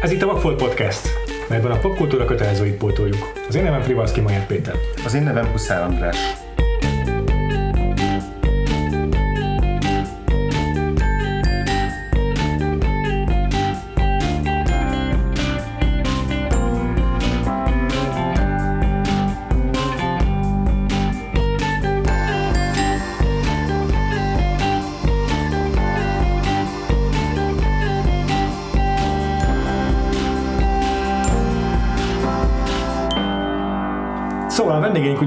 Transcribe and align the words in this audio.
Ez 0.00 0.10
itt 0.10 0.22
a 0.22 0.26
Vagfolt 0.26 0.62
Podcast, 0.62 1.08
melyben 1.48 1.70
a 1.70 1.78
popkultúra 1.78 2.24
kötelezőit 2.24 2.76
pótoljuk. 2.76 3.32
Az 3.48 3.54
én 3.54 3.62
nevem 3.62 3.82
Frivalszki 3.82 4.20
Majer 4.20 4.46
Péter. 4.46 4.74
Az 5.04 5.14
én 5.14 5.22
nevem 5.22 5.46
Huszár 5.46 5.82
András. 5.82 6.16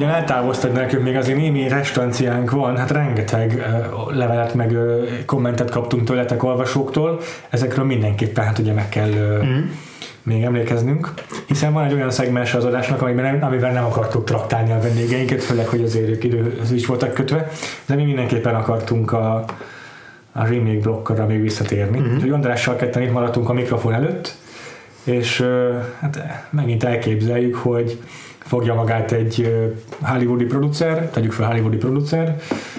A 0.04 0.10
vendégeink 0.10 0.10
ugyan 0.10 0.10
eltávoztak 0.10 0.74
nekünk, 0.74 1.04
még 1.04 1.16
azért 1.16 1.38
némi 1.38 1.68
restanciánk 1.68 2.52
van, 2.52 2.78
hát 2.78 2.92
rengeteg 2.92 3.66
levelet 4.10 4.54
meg 4.54 4.78
kommentet 5.26 5.70
kaptunk 5.70 6.04
tőletek 6.04 6.44
olvasóktól, 6.44 7.20
ezekről 7.50 7.86
mindenképpen 7.86 8.46
hát 8.46 8.60
ugye 8.60 8.74
meg 8.74 8.90
kell 8.90 9.10
mm. 9.44 9.62
még 10.24 10.44
emlékeznünk, 10.44 11.14
hiszen 11.48 11.74
van 11.74 11.86
egy 11.86 11.94
olyan 11.94 12.12
szegmens 12.12 12.54
az 12.54 12.66
adásnak, 12.66 13.02
amiben 13.02 13.24
nem, 13.24 13.44
amivel 13.44 13.72
nem 13.72 13.86
akartuk 13.86 14.26
traktálni 14.26 14.72
a 14.72 14.80
vendégeinket, 14.80 15.44
főleg, 15.44 15.68
hogy 15.68 15.82
azért 15.82 16.10
ők 16.10 16.24
időhöz 16.24 16.72
is 16.72 16.86
voltak 16.86 17.14
kötve, 17.14 17.50
de 17.86 17.96
mi 17.96 18.04
mindenképpen 18.04 18.56
akartunk 18.56 19.12
a, 19.12 19.46
a 20.32 20.46
remake 20.46 20.80
blokkra 20.80 21.26
még 21.26 21.42
visszatérni. 21.42 22.00
Mm-hmm. 22.00 22.16
Úgyhogy 22.16 22.32
Andrással 22.32 22.76
ketten 22.76 23.02
itt 23.02 23.12
maradtunk 23.12 23.50
a 23.50 23.54
mikrofon 23.54 23.94
előtt, 23.94 24.36
és 25.04 25.46
hát 26.00 26.24
megint 26.50 26.84
elképzeljük, 26.84 27.56
hogy 27.56 28.00
fogja 28.54 28.74
magát 28.74 29.12
egy 29.12 29.68
hollywoodi 30.02 30.46
producer, 30.46 31.10
tegyük 31.10 31.32
fel 31.32 31.48
hollywoodi 31.48 31.78
producer, 31.78 32.36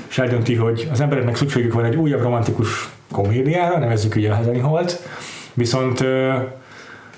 és 0.08 0.18
eldönti, 0.18 0.54
hogy 0.54 0.88
az 0.92 1.00
embereknek 1.00 1.36
szükségük 1.36 1.72
van 1.72 1.84
egy 1.84 1.96
újabb 1.96 2.22
romantikus 2.22 2.88
komédiára, 3.12 3.78
nevezzük 3.78 4.14
ugye 4.16 4.30
a 4.30 4.34
Hezeni 4.34 4.58
Holt, 4.58 5.00
viszont 5.54 6.04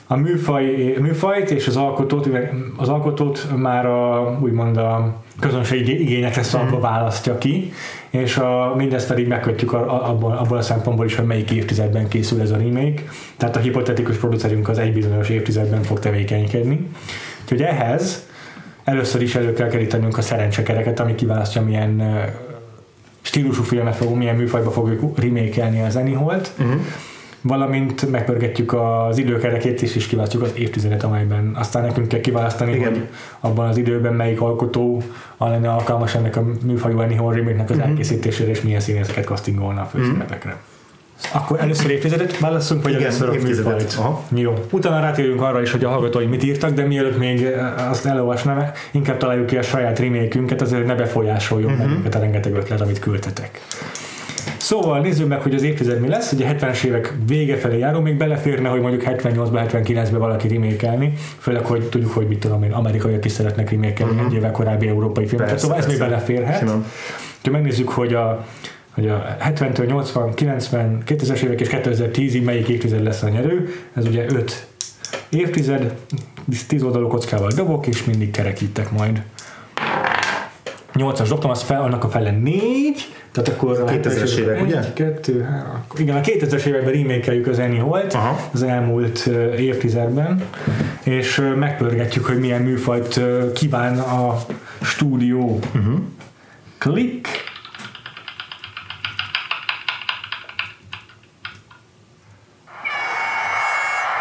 a 0.06 0.16
műfaj, 0.16 0.96
műfajt 1.00 1.50
és 1.50 1.66
az 1.66 1.76
alkotót, 1.76 2.28
az 2.76 2.88
alkotót 2.88 3.46
már 3.56 3.86
a, 3.86 4.38
úgymond 4.42 4.76
a 4.76 5.14
közönség 5.40 5.88
igényekre 5.88 6.42
szabva 6.42 6.80
választja 6.80 7.38
ki, 7.38 7.72
és 8.10 8.36
a, 8.36 8.74
mindezt 8.76 9.08
pedig 9.08 9.28
megkötjük 9.28 9.72
a, 9.72 9.78
a, 9.78 10.08
abból, 10.08 10.32
abból 10.32 10.58
a 10.58 10.62
szempontból 10.62 11.06
is, 11.06 11.14
hogy 11.14 11.26
melyik 11.26 11.50
évtizedben 11.50 12.08
készül 12.08 12.40
ez 12.40 12.50
a 12.50 12.56
remake. 12.56 13.02
Tehát 13.36 13.56
a 13.56 13.60
hipotetikus 13.60 14.16
producerünk 14.16 14.68
az 14.68 14.78
egy 14.78 14.92
bizonyos 14.92 15.28
évtizedben 15.28 15.82
fog 15.82 15.98
tevékenykedni. 15.98 16.86
Úgyhogy 17.42 17.62
ehhez 17.62 18.26
először 18.86 19.22
is 19.22 19.34
elő 19.34 19.52
kell 19.52 19.68
kerítenünk 19.68 20.18
a 20.18 20.22
szerencsekereket, 20.22 21.00
ami 21.00 21.14
kiválasztja, 21.14 21.62
milyen 21.62 22.02
stílusú 23.20 23.62
filmet 23.62 23.96
fogunk, 23.96 24.18
milyen 24.18 24.36
műfajba 24.36 24.70
fogjuk 24.70 25.18
remake 25.18 25.84
a 25.86 25.90
Zeniholt, 25.90 26.52
uh-huh. 26.58 26.80
valamint 27.40 28.10
megpörgetjük 28.10 28.72
az 28.72 29.18
időkerekét 29.18 29.82
is, 29.82 29.96
és 29.96 30.06
kiválasztjuk 30.06 30.42
az 30.42 30.52
évtizedet, 30.54 31.02
amelyben 31.02 31.52
aztán 31.54 31.82
nekünk 31.82 32.08
kell 32.08 32.20
kiválasztani, 32.20 32.74
Igen. 32.74 32.92
hogy 32.92 33.08
abban 33.40 33.68
az 33.68 33.76
időben 33.76 34.14
melyik 34.14 34.40
alkotó 34.40 35.02
lenne 35.38 35.70
alkalmas 35.70 36.14
ennek 36.14 36.36
a 36.36 36.44
műfajú 36.62 36.98
Anyhol 36.98 37.34
remake-nek 37.34 37.70
az 37.70 37.76
uh-huh. 37.76 37.90
elkészítésére, 37.90 38.50
és 38.50 38.62
milyen 38.62 38.80
színészeket 38.80 39.24
castingolna 39.24 39.80
a 39.80 39.84
főszerepekre. 39.84 40.50
Uh-huh. 40.50 40.75
Akkor 41.32 41.60
először 41.60 41.90
évtizedet 41.90 42.38
válaszunk, 42.38 42.82
vagy 42.82 42.92
Igen, 42.92 43.04
először 43.04 43.28
a 43.28 43.34
évtizedet. 43.34 44.00
Jó. 44.34 44.52
Utána 44.70 45.00
rátérünk 45.00 45.42
arra 45.42 45.62
is, 45.62 45.70
hogy 45.70 45.84
a 45.84 45.88
hallgatói 45.88 46.26
mit 46.26 46.44
írtak, 46.44 46.70
de 46.70 46.84
mielőtt 46.84 47.18
még 47.18 47.46
azt 47.90 48.06
elolvasnám, 48.06 48.70
inkább 48.90 49.16
találjuk 49.16 49.46
ki 49.46 49.56
a 49.56 49.62
saját 49.62 49.98
remékünket, 49.98 50.60
azért 50.60 50.86
ne 50.86 50.94
befolyásoljon 50.94 51.70
uh-huh. 51.70 51.86
bennünket 51.86 52.14
a 52.14 52.18
rengeteg 52.18 52.54
ötlet, 52.54 52.80
amit 52.80 52.98
küldtetek. 52.98 53.60
Szóval 54.56 55.00
nézzük 55.00 55.28
meg, 55.28 55.40
hogy 55.40 55.54
az 55.54 55.62
évtized 55.62 56.00
mi 56.00 56.08
lesz. 56.08 56.32
Ugye 56.32 56.56
70-es 56.58 56.84
évek 56.84 57.14
vége 57.26 57.56
felé 57.56 57.78
járó, 57.78 58.00
még 58.00 58.16
beleférne, 58.16 58.68
hogy 58.68 58.80
mondjuk 58.80 59.02
78-ban, 59.06 59.68
79-ben 59.72 60.18
valaki 60.18 60.48
remékelni, 60.48 61.12
főleg, 61.38 61.64
hogy 61.64 61.82
tudjuk, 61.82 62.12
hogy 62.12 62.26
mit 62.26 62.38
tudom 62.38 62.62
én, 62.62 62.72
amerikaiak 62.72 63.24
is 63.24 63.32
szeretnek 63.32 63.70
remékelni 63.70 64.12
uh-huh. 64.12 64.26
egy 64.26 64.34
évvel 64.34 64.50
korábbi 64.50 64.88
európai 64.88 65.26
filmet. 65.26 65.58
Szóval 65.58 65.76
ez 65.76 65.86
még 65.86 65.98
beleférhet. 65.98 66.70
Ha 67.42 67.50
megnézzük, 67.50 67.88
hogy 67.88 68.14
a 68.14 68.46
hogy 68.96 69.08
a 69.08 69.36
70-től 69.40 69.86
80, 69.86 70.34
90, 70.34 71.02
2000-es 71.06 71.42
évek 71.42 71.60
és 71.60 71.68
2010-ig 71.70 72.44
melyik 72.44 72.68
évtized 72.68 73.02
lesz 73.02 73.22
a 73.22 73.28
nyerő. 73.28 73.68
Ez 73.94 74.06
ugye 74.06 74.24
5 74.28 74.66
évtized, 75.28 75.94
10 76.66 76.82
oldalú 76.82 77.06
kockával 77.06 77.50
dobok, 77.50 77.86
és 77.86 78.04
mindig 78.04 78.30
kerekítek 78.30 78.90
majd. 78.90 79.22
8-as 80.94 81.26
dobtam, 81.28 81.50
az 81.50 81.62
fel, 81.62 81.82
annak 81.82 82.04
a 82.04 82.08
fele 82.08 82.30
4, 82.30 83.14
tehát 83.32 83.48
akkor 83.48 83.80
a 83.80 83.84
2000-es 83.84 84.36
évek, 84.36 84.62
ugye? 84.62 84.92
2, 84.92 85.42
3, 85.42 85.82
igen, 85.96 86.16
a 86.16 86.20
2000-es 86.20 86.64
években 86.64 86.92
remékeljük 86.92 87.46
az 87.46 87.58
Annie 87.58 87.80
Holt 87.80 88.16
az 88.52 88.62
elmúlt 88.62 89.30
évtizedben, 89.58 90.42
és 91.02 91.42
megpörgetjük, 91.56 92.24
hogy 92.24 92.38
milyen 92.38 92.62
műfajt 92.62 93.20
kíván 93.54 93.98
a 93.98 94.38
stúdió. 94.82 95.58
Uh-huh. 95.74 95.98
Klik, 96.78 97.28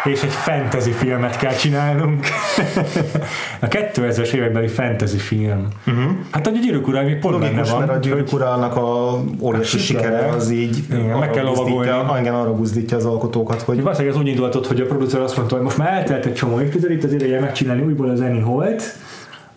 és 0.06 0.22
egy 0.22 0.32
fantasy 0.32 0.90
filmet 0.90 1.36
kell 1.36 1.52
csinálnunk. 1.52 2.26
a 3.60 3.66
2000-es 3.66 4.32
évekbeli 4.32 4.68
fantasy 4.68 5.16
film. 5.16 5.66
Uh-huh. 5.86 6.04
Hát 6.30 6.46
a 6.46 6.50
Gyűrűk 6.50 6.88
Ura 6.88 7.02
még 7.02 7.18
pont 7.18 7.38
benne 7.38 7.62
van. 7.62 7.78
mert 7.78 7.90
a 7.90 7.96
Gyűrűk 7.98 8.32
Urának 8.32 8.76
a 8.76 9.18
óriási 9.40 9.78
sikere 9.78 10.28
az 10.28 10.50
így 10.50 10.84
igen, 10.90 11.18
meg 11.18 11.30
kell 11.30 11.44
lovagolni. 11.44 12.20
Igen, 12.20 12.34
arra 12.34 12.54
buzdítja 12.54 12.96
az 12.96 13.04
alkotókat, 13.04 13.62
hogy... 13.62 13.82
Valószínűleg 13.82 14.16
ez 14.16 14.22
úgy 14.22 14.28
indultott, 14.28 14.66
hogy 14.66 14.80
a 14.80 14.86
producer 14.86 15.20
azt 15.20 15.36
mondta, 15.36 15.54
hogy 15.54 15.64
most 15.64 15.78
már 15.78 15.92
eltelt 15.92 16.26
egy 16.26 16.34
csomó 16.34 16.60
évtized, 16.60 16.90
itt 16.90 17.04
az 17.04 17.12
ideje 17.12 17.40
megcsinálni 17.40 17.82
újból 17.82 18.10
az 18.10 18.20
Annie 18.20 18.42
Holt, 18.42 18.82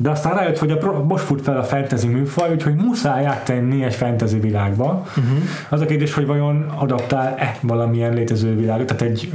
de 0.01 0.09
aztán 0.09 0.35
rájött, 0.35 0.57
hogy 0.57 0.71
a, 0.71 1.03
most 1.07 1.23
fut 1.23 1.41
fel 1.41 1.57
a 1.57 1.63
fantasy 1.63 2.07
műfaj, 2.07 2.51
úgyhogy 2.51 2.75
muszáj 2.75 3.25
áttenni 3.25 3.83
egy 3.83 3.95
fantasy 3.95 4.39
világba. 4.39 5.05
Uh-huh. 5.07 5.37
Az 5.69 5.81
a 5.81 5.85
kérdés, 5.85 6.13
hogy 6.13 6.25
vajon 6.25 6.65
adaptál-e 6.75 7.57
valamilyen 7.61 8.13
létező 8.13 8.55
világot, 8.55 8.85
tehát 8.85 9.01
egy 9.01 9.31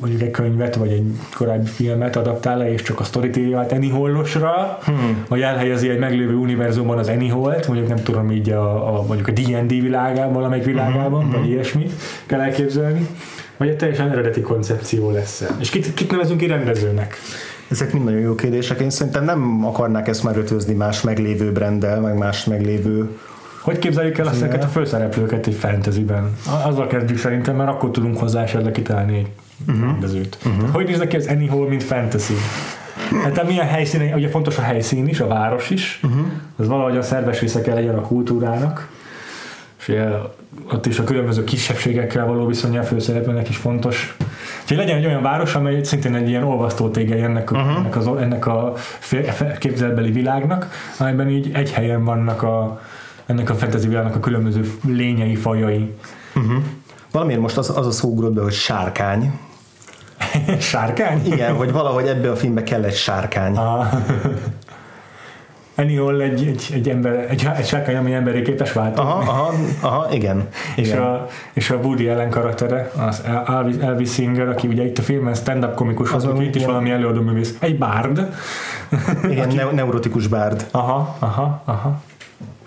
mondjuk 0.00 0.22
egy 0.22 0.30
könyvet, 0.30 0.76
vagy 0.76 0.90
egy 0.90 1.04
korábbi 1.34 1.66
filmet 1.66 2.16
adaptál-e, 2.16 2.72
és 2.72 2.82
csak 2.82 3.00
a 3.00 3.04
sztorit 3.04 3.36
írja 3.36 3.58
át 3.58 3.72
Anyholosra, 3.72 4.78
hmm. 4.84 5.24
vagy 5.28 5.40
elhelyezi 5.40 5.88
egy 5.88 5.98
meglévő 5.98 6.34
univerzumban 6.34 6.98
az 6.98 7.08
Anyholt, 7.08 7.66
mondjuk 7.66 7.88
nem 7.88 8.02
tudom 8.02 8.30
így 8.30 8.50
a, 8.50 8.96
a 8.96 9.02
mondjuk 9.02 9.28
a 9.28 9.32
D&D 9.32 9.68
világában, 9.68 10.32
valamelyik 10.32 10.64
világában, 10.64 11.24
uh-huh. 11.24 11.40
vagy 11.40 11.50
ilyesmit 11.50 11.92
kell 12.26 12.40
elképzelni, 12.40 13.06
vagy 13.56 13.68
egy 13.68 13.76
teljesen 13.76 14.10
eredeti 14.10 14.40
koncepció 14.40 15.10
lesz. 15.10 15.44
És 15.58 15.70
kit, 15.70 15.94
kit 15.94 16.10
nevezünk 16.10 16.40
ki 16.40 16.46
rendezőnek? 16.46 17.16
Ezek 17.70 17.92
mind 17.92 18.04
nagyon 18.04 18.20
jó 18.20 18.34
kérdések. 18.34 18.80
Én 18.80 18.90
szerintem 18.90 19.24
nem 19.24 19.64
akarnák 19.64 20.08
ezt 20.08 20.22
már 20.22 20.36
ötözni 20.36 20.74
más 20.74 21.00
meglévő 21.00 21.52
brenddel, 21.52 22.00
meg 22.00 22.18
más 22.18 22.44
meglévő 22.44 23.08
hogy 23.66 23.78
képzeljük 23.78 24.18
el 24.18 24.28
ezeket 24.28 24.64
a 24.64 24.66
főszereplőket 24.66 25.46
egy 25.46 25.54
fantasyben? 25.54 26.36
Azzal 26.64 26.86
kezdjük 26.86 27.18
szerintem, 27.18 27.56
mert 27.56 27.68
akkor 27.68 27.90
tudunk 27.90 28.18
hozzá 28.18 28.42
esetleg 28.42 28.72
kitalálni 28.72 29.16
egy 29.16 29.28
uh-huh. 29.68 29.84
rendezőt. 29.84 30.38
Uh-huh. 30.44 30.70
Hogy 30.70 30.86
néz 30.86 31.04
ki 31.08 31.16
az 31.16 31.26
Anyhol, 31.26 31.68
mint 31.68 31.82
fantasy? 31.82 32.34
Hát 33.22 33.46
milyen 33.46 33.66
helyszín, 33.66 34.12
ugye 34.14 34.28
fontos 34.28 34.58
a 34.58 34.62
helyszín 34.62 35.08
is, 35.08 35.20
a 35.20 35.26
város 35.26 35.70
is, 35.70 36.00
uh-huh. 36.02 36.26
az 36.56 36.68
valahogy 36.68 36.96
a 36.96 37.02
szerves 37.02 37.40
része 37.40 37.60
kell 37.60 37.74
legyen 37.74 37.94
a 37.94 38.00
kultúrának, 38.00 38.88
és 39.78 39.94
ott 40.72 40.86
is 40.86 40.98
a 40.98 41.04
különböző 41.04 41.44
kisebbségekkel 41.44 42.26
való 42.26 42.46
viszonya 42.46 42.82
főszereplőnek 42.82 43.48
is 43.48 43.56
fontos. 43.56 44.16
Úgyhogy 44.66 44.80
legyen 44.80 44.96
egy 44.96 45.06
olyan 45.06 45.22
város, 45.22 45.54
amely 45.54 45.82
szintén 45.82 46.14
egy 46.14 46.28
ilyen 46.28 46.42
olvasztó 46.42 46.88
tégely 46.88 47.22
ennek, 47.22 47.50
uh-huh. 47.50 47.76
ennek, 47.76 47.96
az, 47.96 48.06
ennek 48.06 48.46
a 48.46 48.72
képzeletbeli 49.58 50.10
világnak, 50.10 50.70
amelyben 50.98 51.28
így 51.28 51.50
egy 51.54 51.72
helyen 51.72 52.04
vannak 52.04 52.42
a, 52.42 52.80
ennek 53.26 53.50
a 53.50 53.54
fantasy 53.54 53.88
világnak 53.88 54.14
a 54.14 54.20
különböző 54.20 54.72
lényei, 54.84 55.34
fajai. 55.34 55.94
Uh-huh. 56.34 56.62
Valamiért 57.10 57.40
most 57.40 57.56
az, 57.56 57.76
az 57.76 57.86
a 57.86 57.90
szó 57.90 58.14
be, 58.14 58.42
hogy 58.42 58.52
sárkány. 58.52 59.38
sárkány? 60.58 61.20
Igen, 61.24 61.54
hogy 61.54 61.72
valahogy 61.72 62.06
ebbe 62.06 62.30
a 62.30 62.36
filmbe 62.36 62.62
kell 62.62 62.84
egy 62.84 62.94
sárkány. 62.94 63.56
Ah. 63.56 63.86
Anyhol 65.78 66.22
egy, 66.22 66.46
egy, 66.46 66.68
egy, 66.72 66.88
ember, 66.88 67.26
egy, 67.30 67.48
egy 67.56 67.66
sárkány, 67.66 67.96
ami 67.96 68.12
emberi 68.12 68.42
képes 68.42 68.72
változni. 68.72 69.10
Aha, 69.10 69.30
aha, 69.30 69.54
aha 69.80 70.08
igen. 70.12 70.48
és, 70.76 70.86
igen. 70.86 71.02
A, 71.02 71.26
és 71.52 71.70
a 71.70 71.76
Woody 71.76 72.08
Allen 72.08 72.30
karaktere, 72.30 72.90
az 73.08 73.22
Elvis, 73.46 73.74
Elvis 73.80 74.12
Singer, 74.12 74.48
aki 74.48 74.66
ugye 74.66 74.84
itt 74.84 74.98
a 74.98 75.02
filmben 75.02 75.34
stand-up 75.34 75.74
komikus 75.74 76.12
az 76.12 76.24
volt, 76.24 76.42
itt 76.42 76.54
is 76.54 76.64
valami 76.64 76.90
előadó 76.90 77.20
művész. 77.20 77.56
Egy 77.60 77.78
bárd. 77.78 78.28
Igen, 79.30 79.48
aki, 79.48 79.74
neurotikus 79.74 80.26
bárd. 80.26 80.66
Aha, 80.70 81.16
aha, 81.18 81.62
aha. 81.64 82.00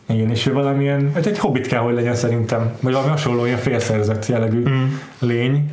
Igen, 0.08 0.30
és 0.30 0.46
ő 0.46 0.54
valamilyen, 0.54 1.12
hát 1.14 1.26
egy 1.26 1.40
hobbit 1.40 1.68
kell, 1.68 1.80
hogy 1.80 1.94
legyen 1.94 2.16
szerintem, 2.16 2.72
vagy 2.80 2.94
valami 2.94 3.12
hasonló 3.12 3.46
ilyen 3.46 3.58
félszerzett 3.58 4.26
jellegű 4.26 4.70
mm. 4.70 4.86
lény, 5.20 5.72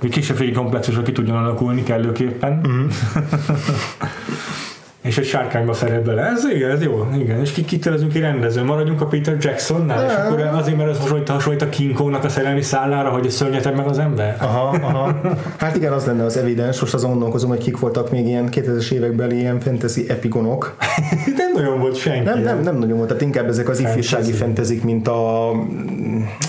hogy 0.00 0.10
kisebbségi 0.10 0.52
komplexusra 0.52 1.02
ki 1.02 1.12
tudjon 1.12 1.36
alakulni 1.36 1.82
kellőképpen. 1.82 2.60
Mm. 2.68 2.86
és 5.04 5.18
egy 5.18 5.24
sárkányba 5.24 5.72
szeret 5.72 6.02
bele. 6.02 6.22
Ez 6.22 6.44
igen, 6.54 6.70
ez 6.70 6.82
jó. 6.82 7.08
Igen. 7.18 7.40
És 7.40 7.52
ki 7.52 7.64
kitelezünk 7.64 8.12
ki 8.12 8.20
rendező. 8.20 8.62
Maradjunk 8.62 9.00
a 9.00 9.06
Peter 9.06 9.36
Jacksonnál, 9.40 10.04
és 10.04 10.12
akkor 10.12 10.40
azért, 10.40 10.76
mert 10.76 10.90
ez 10.90 10.98
hasonlít, 10.98 11.28
hasonlít 11.28 11.62
a 11.62 11.68
King 11.68 11.92
Kongnak 11.92 12.24
a 12.24 12.28
szerelmi 12.28 12.62
szállára, 12.62 13.08
hogy 13.10 13.30
szörnyeted 13.30 13.76
meg 13.76 13.86
az 13.86 13.98
ember. 13.98 14.36
Aha, 14.40 14.76
aha. 14.82 15.20
Hát 15.58 15.76
igen, 15.76 15.92
az 15.92 16.04
lenne 16.04 16.24
az 16.24 16.36
evidens. 16.36 16.80
Most 16.80 16.94
azon 16.94 17.10
gondolkozom, 17.10 17.48
hogy 17.48 17.58
kik 17.58 17.78
voltak 17.78 18.10
még 18.10 18.26
ilyen 18.26 18.48
2000-es 18.50 18.90
évekbeli 18.90 19.38
ilyen 19.38 19.60
fantasy 19.60 20.04
epigonok. 20.08 20.76
nem 21.36 21.52
nagyon 21.54 21.80
volt 21.80 21.96
senki. 21.96 22.24
Nem, 22.24 22.42
nem, 22.42 22.60
nem 22.60 22.76
nagyon 22.76 22.96
volt. 22.96 23.08
Tehát 23.08 23.22
inkább 23.22 23.48
ezek 23.48 23.68
az 23.68 23.80
ifjúsági 23.80 24.32
fantasy, 24.32 24.80
mint 24.84 25.08
a 25.08 25.50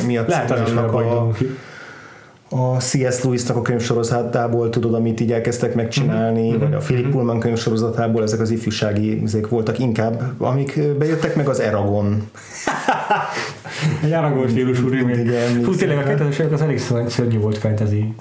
mi 0.05 0.17
a 0.17 0.23
Lehet 0.27 0.51
az 0.51 0.59
is 0.71 0.75
a, 0.75 1.27
a 2.49 2.79
C.S. 2.79 3.23
Lewis-nak 3.23 3.57
a 3.57 3.61
könyvsorozatából, 3.61 4.69
tudod, 4.69 4.93
amit 4.93 5.19
így 5.19 5.31
elkezdtek 5.31 5.75
megcsinálni, 5.75 6.49
mm-hmm. 6.49 6.59
vagy 6.59 6.73
a 6.73 6.77
Philip 6.77 7.09
Pullman 7.09 7.39
könyvsorozatából, 7.39 8.23
ezek 8.23 8.39
az 8.39 8.49
ifjúsági 8.49 9.21
ezek 9.23 9.47
voltak 9.47 9.79
inkább, 9.79 10.21
amik 10.37 10.97
bejöttek 10.97 11.35
meg 11.35 11.49
az 11.49 11.59
Eragon. 11.59 12.29
Egy 14.03 14.11
Aragon 14.11 14.47
stílusú 14.47 14.89
remake. 14.89 15.39
Fú, 15.63 15.75
tényleg 15.75 15.97
a 15.97 16.03
2000 16.03 16.53
az 16.53 16.61
elég 16.61 16.79
szörnyű 17.07 17.39
volt 17.39 17.57
fantasy 17.57 18.15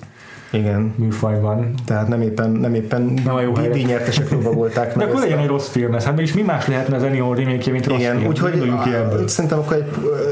igen. 0.55 0.95
műfajban. 0.97 1.75
Tehát 1.87 2.09
nem 2.09 2.23
éppen, 2.23 2.51
nem 2.51 2.75
éppen 2.75 3.15
nem 3.25 3.35
a 3.35 3.41
jó 3.41 3.53
díjnyertesek 3.53 4.29
volták. 4.55 4.97
De 4.97 5.05
akkor 5.05 5.21
legyen 5.21 5.39
egy 5.39 5.47
rossz 5.47 5.69
film 5.69 5.95
ez. 5.95 6.05
Hát 6.05 6.17
mégis 6.17 6.33
mi 6.33 6.43
más 6.43 6.67
lehetne 6.67 6.97
az 6.97 7.03
Ennio 7.03 7.35
remake 7.35 7.71
mint 7.71 7.87
rossz 7.87 7.99
Igen, 7.99 8.17
film? 8.17 8.29
úgyhogy 8.29 8.73
szerintem 9.27 9.59
akkor 9.59 9.77
egy, 9.77 9.91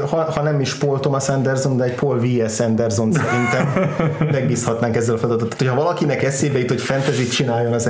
ha, 0.09 0.31
ha, 0.31 0.41
nem 0.41 0.59
is 0.59 0.73
Paul 0.73 0.99
Thomas 0.99 1.29
Anderson, 1.29 1.77
de 1.77 1.83
egy 1.83 1.95
Paul 1.95 2.19
V.S. 2.19 2.59
Anderson 2.59 3.11
szerintem 3.11 3.89
megbízhatnánk 4.31 4.95
ezzel 4.95 5.15
a 5.15 5.17
feladatot. 5.17 5.49
Tehát, 5.49 5.63
hogyha 5.63 5.83
valakinek 5.83 6.23
eszébe 6.23 6.59
jut, 6.59 6.69
hogy 6.69 6.81
fantasy 6.81 7.27
csináljon 7.27 7.73
az 7.73 7.87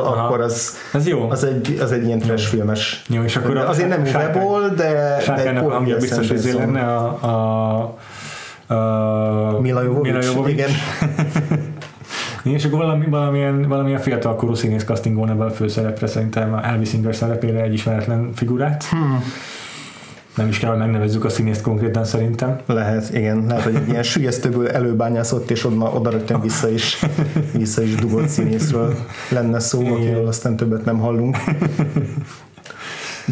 Aha. 0.00 0.24
akkor 0.24 0.40
az, 0.40 0.76
ez 0.92 1.06
jó. 1.06 1.30
Az, 1.30 1.44
egy, 1.44 1.78
az 1.82 1.92
egy 1.92 2.06
ilyen 2.06 2.18
trash 2.18 2.48
filmes. 2.48 3.02
Jó, 3.08 3.22
és 3.22 3.36
akkor 3.36 3.56
azért 3.56 3.88
nem 3.88 4.02
Uwe 4.02 4.68
de, 4.68 5.22
de 5.26 5.48
egy 5.48 5.58
Paul 5.58 5.84
V.S. 5.84 6.00
biztos, 6.00 6.28
hogy 6.28 6.54
lenne 6.58 6.80
a, 6.80 7.06
a 7.06 7.96
Uh, 8.68 9.60
Mila 9.60 9.82
Jovovic, 9.82 10.12
Mila 10.12 10.24
Jovovic. 10.24 10.52
igen. 10.52 10.70
és 12.54 12.64
akkor 12.64 12.78
valami, 12.78 13.06
valamilyen, 13.06 13.68
valamilyen 13.68 14.00
fiatalkorú 14.00 14.54
színész 14.54 14.84
castingon 14.84 15.30
ebben 15.30 15.46
a 15.46 15.50
főszerepre 15.50 16.06
szerintem 16.06 16.54
Elvis 16.54 16.88
Singer 16.88 17.14
szerepére 17.14 17.62
egy 17.62 17.72
ismeretlen 17.72 18.30
figurát. 18.34 18.84
Hmm. 18.84 19.22
Nem 20.36 20.48
is 20.48 20.58
kell, 20.58 20.70
hogy 20.70 20.78
megnevezzük 20.78 21.24
a 21.24 21.28
színészt 21.28 21.62
konkrétan 21.62 22.04
szerintem. 22.04 22.58
Lehet, 22.66 23.14
igen. 23.14 23.44
Lehet, 23.48 23.62
hogy 23.62 23.74
egy 23.74 23.88
ilyen 23.88 24.02
sülyeztőből 24.02 24.68
előbányászott, 24.68 25.50
és 25.50 25.64
oda, 25.64 25.90
oda 25.90 26.10
rögtön 26.10 26.40
vissza 26.40 26.68
is, 26.68 26.98
vissza 27.52 27.82
is 27.82 27.94
dugott 27.94 28.28
színészről 28.28 28.94
lenne 29.28 29.58
szó, 29.58 29.86
akiről 29.86 30.26
aztán 30.26 30.56
többet 30.56 30.84
nem 30.84 30.98
hallunk. 30.98 31.36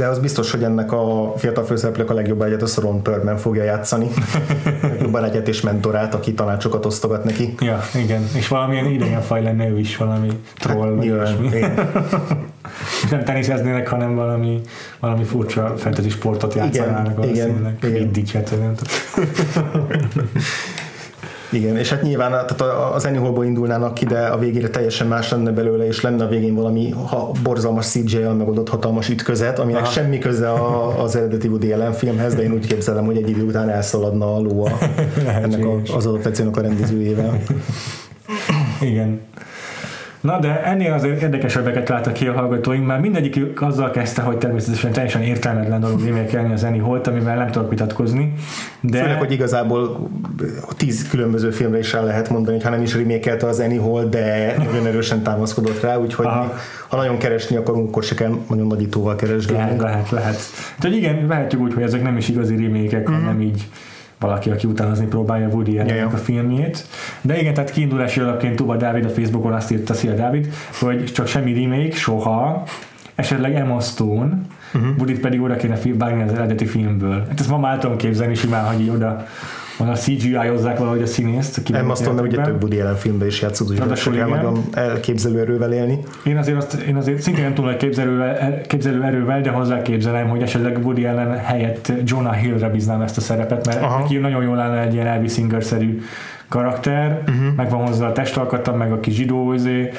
De 0.00 0.06
az 0.06 0.18
biztos, 0.18 0.50
hogy 0.50 0.62
ennek 0.62 0.92
a 0.92 1.32
fiatal 1.36 1.64
főszereplők 1.64 2.10
a 2.10 2.14
legjobb 2.14 2.42
egyet 2.42 2.62
a 2.62 2.80
Ron 2.80 3.02
Perlman 3.02 3.36
fogja 3.36 3.62
játszani. 3.62 4.08
Jobban 5.00 5.24
egyet 5.24 5.48
és 5.48 5.60
mentorát, 5.60 6.14
aki 6.14 6.34
tanácsokat 6.34 6.86
osztogat 6.86 7.24
neki. 7.24 7.54
Ja, 7.60 7.80
igen. 7.94 8.28
És 8.34 8.48
valamilyen 8.48 8.86
idegen 8.86 9.20
faj 9.20 9.42
lenne 9.42 9.68
ő 9.68 9.78
is, 9.78 9.96
valami 9.96 10.28
troll. 10.58 10.94
Hát, 10.94 10.98
nyilván, 10.98 11.44
és 11.52 11.66
nem 13.10 13.24
teniszeznének, 13.24 13.88
hanem 13.88 14.14
valami, 14.14 14.60
valami 15.00 15.24
furcsa 15.24 15.74
fantasy 15.76 16.08
sportot 16.08 16.54
játszanának. 16.54 17.26
Igen, 17.26 17.34
igen, 17.34 17.76
igen. 17.82 17.92
Quidditch-et, 17.92 18.54
igen, 21.52 21.76
és 21.76 21.90
hát 21.90 22.02
nyilván 22.02 22.30
tehát 22.30 22.60
az 22.94 23.04
Anyhol-ból 23.04 23.44
indulnának 23.44 23.94
ki, 23.94 24.04
de 24.04 24.18
a 24.18 24.38
végére 24.38 24.68
teljesen 24.68 25.06
más 25.06 25.30
lenne 25.30 25.50
belőle, 25.50 25.86
és 25.86 26.00
lenne 26.00 26.24
a 26.24 26.28
végén 26.28 26.54
valami 26.54 26.90
ha 26.90 27.30
borzalmas 27.42 27.86
CGI-el 27.86 28.34
megoldott 28.34 28.68
hatalmas 28.68 29.08
ütközet, 29.08 29.58
aminek 29.58 29.82
Aha. 29.82 29.90
semmi 29.90 30.18
köze 30.18 30.50
a, 30.50 31.02
az 31.02 31.16
eredeti 31.16 31.48
Woody 31.48 31.72
Allen 31.72 31.92
filmhez, 31.92 32.34
de 32.34 32.42
én 32.42 32.52
úgy 32.52 32.66
képzelem, 32.66 33.04
hogy 33.04 33.16
egy 33.16 33.28
idő 33.28 33.42
után 33.42 33.68
elszaladna 33.68 34.34
a 34.34 34.40
ló 34.40 34.64
a, 34.64 34.78
ennek 35.42 35.64
a, 35.64 35.94
az 35.94 36.06
adaptációnak 36.06 36.56
a 36.56 36.60
rendezőjével. 36.60 37.42
Igen. 38.80 39.20
Na 40.20 40.38
de 40.38 40.62
ennél 40.64 40.92
azért 40.92 41.22
érdekesebbeket 41.22 41.88
láttak 41.88 42.12
ki 42.12 42.26
a 42.26 42.32
hallgatóink, 42.32 42.86
már 42.86 43.00
mindegyik 43.00 43.60
azzal 43.60 43.90
kezdte, 43.90 44.22
hogy 44.22 44.36
természetesen 44.36 44.92
teljesen 44.92 45.22
értelmetlen 45.22 45.80
dolog 45.80 46.04
remékelni 46.04 46.52
az 46.52 46.64
Annie 46.64 46.82
Holt, 46.82 47.06
amivel 47.06 47.36
nem 47.36 47.50
tudok 47.50 47.70
vitatkozni. 47.70 48.32
De... 48.80 48.98
Főleg, 48.98 49.18
hogy 49.18 49.32
igazából 49.32 50.10
tíz 50.76 51.08
különböző 51.08 51.50
filmre 51.50 51.78
is 51.78 51.94
el 51.94 52.04
lehet 52.04 52.28
mondani, 52.28 52.56
hogy 52.56 52.64
ha 52.64 52.70
nem 52.70 52.82
is 52.82 52.94
remékelte 52.94 53.46
az 53.46 53.60
Annie 53.60 53.80
Holt, 53.80 54.08
de 54.08 54.54
nagyon 54.58 54.86
erősen 54.86 55.22
támaszkodott 55.22 55.80
rá, 55.80 55.96
úgyhogy 55.96 56.26
Aha. 56.26 56.54
ha 56.88 56.96
nagyon 56.96 57.18
keresni 57.18 57.56
akarunk, 57.56 57.88
akkor 57.88 58.02
se 58.02 58.14
kell 58.14 58.32
nagyon 58.48 58.66
nagyítóval 58.66 59.16
keresgélni. 59.16 59.62
Lehet, 59.62 59.80
lehet, 59.80 60.10
lehet. 60.10 60.38
Tehát 60.78 60.96
igen, 60.96 61.26
vehetjük 61.26 61.60
úgy, 61.60 61.74
hogy 61.74 61.82
ezek 61.82 62.02
nem 62.02 62.16
is 62.16 62.28
igazi 62.28 62.56
remékek, 62.56 63.10
mm. 63.10 63.12
hanem 63.12 63.40
így 63.40 63.68
valaki, 64.20 64.50
aki 64.50 64.66
utánozni 64.66 65.06
próbálja 65.06 65.48
Woody 65.48 65.78
allen 65.78 66.06
a 66.06 66.16
filmjét. 66.16 66.86
De 67.20 67.40
igen, 67.40 67.54
tehát 67.54 67.70
kiindulási 67.70 68.20
alapként 68.20 68.56
Tuba 68.56 68.76
Dávid 68.76 69.04
a 69.04 69.08
Facebookon 69.08 69.52
azt 69.52 69.70
írta, 69.70 69.94
szia 69.94 70.14
Dávid, 70.14 70.52
hogy 70.78 71.04
csak 71.04 71.26
semmi 71.26 71.52
remake, 71.52 71.96
soha, 71.96 72.62
esetleg 73.14 73.54
Emma 73.54 73.80
Stone, 73.80 74.38
uh-huh. 74.74 74.96
Woody 74.96 75.18
pedig 75.18 75.42
oda 75.42 75.56
kéne 75.56 75.78
vágni 75.94 76.22
az 76.22 76.32
eredeti 76.32 76.66
filmből. 76.66 77.24
Hát 77.28 77.40
ezt 77.40 77.50
ma 77.50 77.58
már 77.58 77.78
tudom 77.78 77.96
képzelni 77.96 78.34
simán, 78.34 78.64
hogy 78.64 78.80
így 78.80 78.90
oda 78.90 79.26
a 79.88 79.94
CGI-ozzák 79.94 80.78
valahogy 80.78 81.02
a 81.02 81.06
színészt. 81.06 81.62
Emma 81.72 81.94
Stone 81.94 82.22
ugye 82.22 82.42
több 82.42 82.62
Woody 82.62 82.80
Allen 82.80 82.96
filmben 82.96 83.28
is 83.28 83.40
játszott, 83.40 83.70
úgyhogy 83.70 84.14
kell 84.14 84.28
nagyon 84.28 84.64
elképzelő 84.72 85.40
erővel 85.40 85.72
élni. 85.72 85.98
Én 86.24 86.36
azért, 86.36 86.56
azt, 86.56 86.74
én 86.74 86.96
azért 86.96 87.20
szintén 87.20 87.42
nem 87.44 87.54
tudom, 87.54 87.76
képzelő, 87.76 88.36
képzelő 88.66 89.02
erővel, 89.02 89.40
de 89.40 89.50
hozzá 89.50 89.82
képzelem, 89.82 90.28
hogy 90.28 90.42
esetleg 90.42 90.78
Woody 90.84 91.04
Allen 91.04 91.36
helyett 91.38 91.92
Jonah 92.04 92.34
Hill-re 92.34 92.68
bíznám 92.68 93.00
ezt 93.00 93.16
a 93.16 93.20
szerepet, 93.20 93.66
mert 93.66 93.82
Aha. 93.82 93.98
neki 93.98 94.16
nagyon 94.16 94.42
jól 94.42 94.58
állna 94.58 94.80
egy 94.80 94.94
ilyen 94.94 95.06
Elvis 95.06 95.32
Singer-szerű 95.32 96.00
karakter, 96.48 97.22
uh-huh. 97.28 97.54
meg 97.56 97.70
van 97.70 97.86
hozzá 97.86 98.06
a 98.06 98.12
testalkata, 98.12 98.74
meg 98.74 98.92
a 98.92 99.00
kis 99.00 99.14
zsidó 99.14 99.52
izé, 99.52 99.90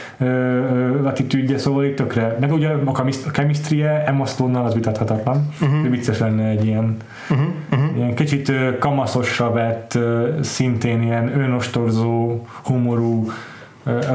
attitűdje, 1.03 1.57
szóval 1.57 1.85
itt 1.85 1.95
tökre. 1.95 2.37
Meg 2.39 2.53
ugye 2.53 2.69
a 2.85 3.03
chemistrie 3.31 4.03
Emma 4.05 4.25
Stone-nal 4.25 4.65
az 4.65 4.73
vitathatatlan. 4.73 5.47
Uh-huh. 5.61 5.89
Vicces 5.89 6.19
lenne 6.19 6.43
egy 6.43 6.65
ilyen, 6.65 6.97
uh-huh. 7.31 7.47
Uh-huh. 7.71 7.97
ilyen 7.97 8.15
kicsit 8.15 8.51
kamaszosra 8.79 9.51
vett, 9.51 9.97
szintén 10.41 11.01
ilyen 11.01 11.39
önostorzó, 11.39 12.45
humorú 12.63 13.31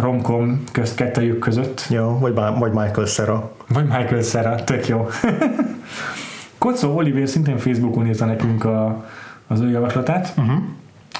romkom 0.00 0.62
közt 0.72 0.96
kettejük 0.96 1.38
között. 1.38 1.86
Jó, 1.90 2.18
vagy, 2.18 2.34
vagy 2.34 2.72
Michael 2.72 3.06
Cera. 3.06 3.52
Vagy 3.68 3.84
Michael 3.84 4.22
Cera, 4.22 4.54
tök 4.54 4.88
jó. 4.88 5.08
Kocó 6.58 6.96
Oliver 6.96 7.28
szintén 7.28 7.58
Facebookon 7.58 8.06
írta 8.06 8.24
nekünk 8.24 8.64
a, 8.64 9.04
az 9.46 9.60
ő 9.60 9.70
javaslatát. 9.70 10.32
Uh-huh 10.36 10.62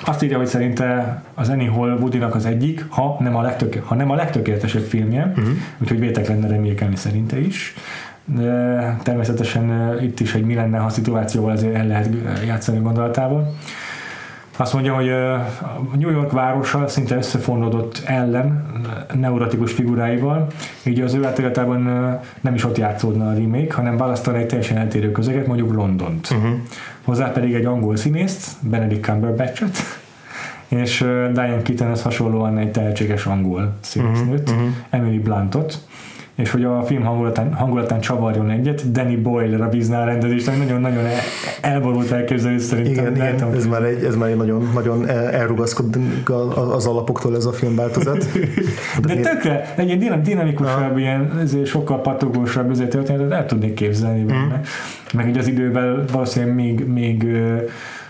azt 0.05 0.23
írja, 0.23 0.37
hogy 0.37 0.47
szerinte 0.47 1.23
az 1.35 1.49
Annie 1.49 1.71
Hall 1.71 1.99
woody 2.00 2.19
az 2.19 2.47
egyik, 2.47 2.87
ha 2.88 3.17
nem 3.21 3.37
a, 3.37 3.43
legtök, 3.43 3.83
ha 3.85 3.95
nem 3.95 4.11
a 4.11 4.15
legtökéletesebb 4.15 4.83
filmje, 4.83 5.33
uh-huh. 5.37 5.55
úgyhogy 5.79 5.99
vétek 5.99 6.29
lenne 6.29 6.49
remélkelni 6.49 6.97
szerinte 6.97 7.38
is. 7.38 7.75
Természetesen 9.02 9.97
itt 10.02 10.21
is, 10.21 10.33
hogy 10.33 10.45
mi 10.45 10.54
lenne, 10.54 10.78
ha 10.78 10.88
szituációval 10.88 11.50
azért 11.50 11.75
el 11.75 11.87
lehet 11.87 12.09
játszani 12.47 12.78
gondolatával. 12.78 13.54
Azt 14.59 14.73
mondja, 14.73 14.95
hogy 14.95 15.11
New 15.99 16.11
York 16.11 16.33
városa 16.33 16.88
szinte 16.88 17.16
összefonódott 17.16 18.02
ellen 18.06 18.66
neurotikus 19.14 19.73
figuráival, 19.73 20.47
így 20.85 21.00
az 21.00 21.14
ő 21.14 21.25
átéletében 21.25 21.80
nem 22.40 22.54
is 22.54 22.64
ott 22.64 22.76
játszódna 22.76 23.28
a 23.28 23.35
remake, 23.35 23.75
hanem 23.75 23.97
választani 23.97 24.38
egy 24.38 24.47
teljesen 24.47 24.76
eltérő 24.76 25.12
közeget, 25.12 25.47
mondjuk 25.47 25.73
Londont. 25.73 26.28
Uh-huh. 26.30 26.50
Hozzá 27.04 27.33
pedig 27.33 27.54
egy 27.54 27.64
angol 27.64 27.97
színészt, 27.97 28.50
Benedict 28.61 29.04
Cumberbatchet, 29.04 29.76
és 30.68 30.99
Diane 31.33 31.62
Keatonhez 31.62 32.02
hasonlóan 32.02 32.59
egy 32.59 32.71
tehetséges 32.71 33.26
angol 33.26 33.73
színésznőt, 33.80 34.50
uh-huh. 34.50 34.68
Emily 34.90 35.18
Blantot, 35.18 35.78
és 36.37 36.50
hogy 36.50 36.64
a 36.64 36.83
film 36.83 37.02
hangulatán, 37.02 37.55
hangulatán 37.55 38.00
csavarjon 38.00 38.50
egyet, 38.50 38.93
Danny 38.93 39.23
Boyle-ra 39.23 39.69
bízná 39.69 40.02
a 40.02 40.05
rendezést, 40.05 40.59
nagyon-nagyon 40.59 41.05
elborult 41.61 42.11
elképzelés 42.11 42.62
szerintem. 42.62 43.14
Igen, 43.14 43.35
igen 43.35 43.55
ez, 43.55 43.66
már 43.66 43.83
egy, 43.83 44.05
ez 44.05 44.16
már 44.16 44.28
egy 44.28 44.37
nagyon, 44.37 44.71
nagyon 44.75 45.09
elrugaszkodik 45.09 46.31
az 46.75 46.87
alapoktól 46.87 47.37
ez 47.37 47.45
a 47.45 47.52
filmváltozat. 47.52 48.26
De, 49.02 49.14
De 49.14 49.21
tökre, 49.21 49.75
egy 49.76 50.02
ilyen 50.02 50.23
dinamikusabb, 50.23 50.99
ilyen 50.99 51.38
ezért 51.43 51.66
sokkal 51.66 52.00
patogósabb 52.00 52.71
ezért 52.71 52.90
történetet 52.90 53.33
el 53.33 53.47
tudnék 53.47 53.75
képzelni 53.75 54.25
benne. 54.25 54.57
Mm. 54.57 55.16
Meg 55.16 55.28
így 55.28 55.38
az 55.38 55.47
idővel 55.47 56.05
valószínűleg 56.12 56.55
még, 56.55 56.87
még 56.87 57.26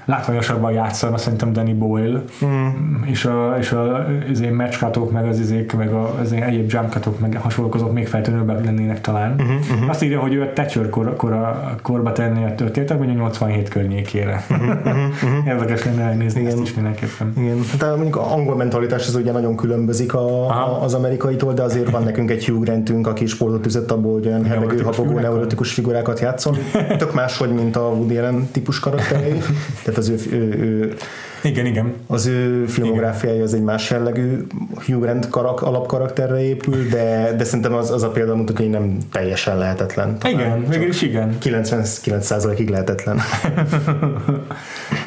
látványosabban 0.06 0.72
játszana 0.72 1.16
szerintem 1.16 1.52
Danny 1.52 1.78
Boyle, 1.78 2.22
mm. 2.44 3.02
és 3.04 3.24
a, 3.24 3.56
és 3.58 3.72
a 3.72 4.06
az 4.30 4.40
én 4.40 4.52
matchkatok, 4.52 5.10
meg 5.12 5.26
az 5.26 5.38
izék, 5.38 5.72
meg 5.72 5.92
a, 5.92 6.14
az 6.20 6.32
én 6.32 6.42
egyéb 6.42 6.70
jumpkatok, 6.70 7.20
meg 7.20 7.38
hasonlók 7.42 7.74
azok 7.74 7.92
még 7.92 8.06
feltűnőbbek 8.06 8.64
lennének 8.64 9.00
talán. 9.00 9.34
Uh-huh, 9.38 9.54
uh-huh. 9.70 9.90
Azt 9.90 10.02
írja, 10.02 10.20
hogy 10.20 10.34
ő 10.34 10.42
a 10.42 10.52
Thatcher 10.52 10.88
kor, 10.88 11.16
kor, 11.16 11.56
korba 11.82 12.12
tenni 12.12 12.44
a 12.44 12.54
történetet, 12.54 13.00
a 13.00 13.04
87 13.04 13.68
környékére. 13.68 14.44
Uh-huh, 14.50 14.68
uh-huh. 14.68 15.46
Érdekes 15.46 15.84
lenne 15.84 16.02
elnézni 16.02 16.40
Igen. 16.40 16.52
ezt 16.52 16.62
is 16.62 16.74
mindenképpen. 16.74 17.32
Igen. 17.36 17.58
Hát 17.78 17.94
mondjuk 17.94 18.16
a 18.16 18.32
angol 18.32 18.56
mentalitás 18.56 19.06
az 19.06 19.14
ugye 19.14 19.32
nagyon 19.32 19.56
különbözik 19.56 20.14
a, 20.14 20.48
a, 20.48 20.82
az 20.82 20.94
amerikaitól, 20.94 21.52
de 21.52 21.62
azért 21.62 21.90
van 21.90 22.02
nekünk 22.02 22.30
egy 22.30 22.46
Hugh 22.46 22.64
Grantünk, 22.64 23.06
aki 23.06 23.26
sportot 23.26 23.66
üzött 23.66 23.90
abból, 23.90 24.12
hogy 24.12 24.26
olyan 24.26 24.44
hebegő, 24.44 24.82
habogó, 24.82 25.18
neurotikus 25.18 25.72
figurákat 25.72 26.20
játszon. 26.20 26.56
Tök 26.98 27.14
máshogy, 27.14 27.50
mint 27.50 27.76
a 27.76 27.80
Woody 27.80 28.16
Allen 28.16 28.48
típus 28.52 28.80
karakterei. 28.80 29.40
Tehát 29.96 30.10
az 30.10 30.32
ő, 30.32 30.36
ő, 30.36 30.62
ő 30.62 30.96
igen, 31.42 31.66
igen. 31.66 31.94
Az 32.06 32.26
ő 32.26 32.64
filmográfiája 32.66 33.42
az 33.42 33.54
egy 33.54 33.62
más 33.62 33.90
jellegű 33.90 34.46
Hugh 34.86 35.00
Grant 35.00 35.28
karak, 35.28 35.62
alapkarakterre 35.62 36.42
épül, 36.42 36.88
de, 36.88 37.34
de 37.36 37.44
szerintem 37.44 37.74
az, 37.74 37.90
az 37.90 38.02
a 38.02 38.08
példa 38.08 38.36
mutatja, 38.36 38.64
hogy 38.64 38.74
nem 38.74 38.98
teljesen 39.12 39.58
lehetetlen. 39.58 40.18
Talán 40.18 40.38
igen, 40.38 40.68
végül 40.68 40.88
is 40.88 41.02
igen. 41.02 41.36
99%-ig 41.42 42.68
lehetetlen. 42.68 43.16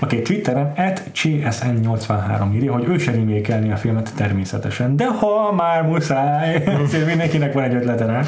Oké, 0.02 0.16
okay, 0.16 0.22
Twitteren 0.22 0.74
at 0.78 1.04
CSN83 1.16 2.54
írja, 2.56 2.74
hogy 2.74 2.88
ő 2.88 2.98
se 2.98 3.12
remékelni 3.12 3.72
a 3.72 3.78
filmet 3.78 4.12
természetesen, 4.16 4.96
de 4.96 5.08
ha 5.08 5.54
már 5.56 5.84
muszáj, 5.84 6.64
azért 6.84 7.06
mindenkinek 7.06 7.54
van 7.54 7.64
egy 7.64 7.74
ötlete 7.74 8.06
rá. 8.06 8.22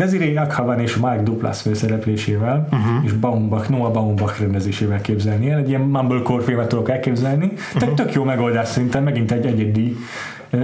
Desiree 0.00 0.40
Akhavan 0.40 0.80
és 0.80 0.96
Mark 0.96 1.22
Duplass 1.22 1.62
főszereplésével, 1.62 2.68
uh-huh. 2.70 3.04
és 3.04 3.12
Baumbach, 3.12 3.70
Noah 3.70 3.92
Baumbach 3.92 4.40
rendezésével 4.40 5.00
képzelni 5.00 5.50
el. 5.50 5.58
Egy 5.58 5.68
ilyen 5.68 5.80
mumblecore 5.80 6.42
filmet 6.42 6.68
tudok 6.68 6.90
elképzelni. 6.90 7.44
Uh-huh. 7.44 7.80
Tehát 7.80 7.94
tök 7.94 8.12
jó 8.12 8.24
megoldás 8.24 8.68
szerintem, 8.68 9.02
megint 9.02 9.32
egy 9.32 9.46
egyedi 9.46 9.96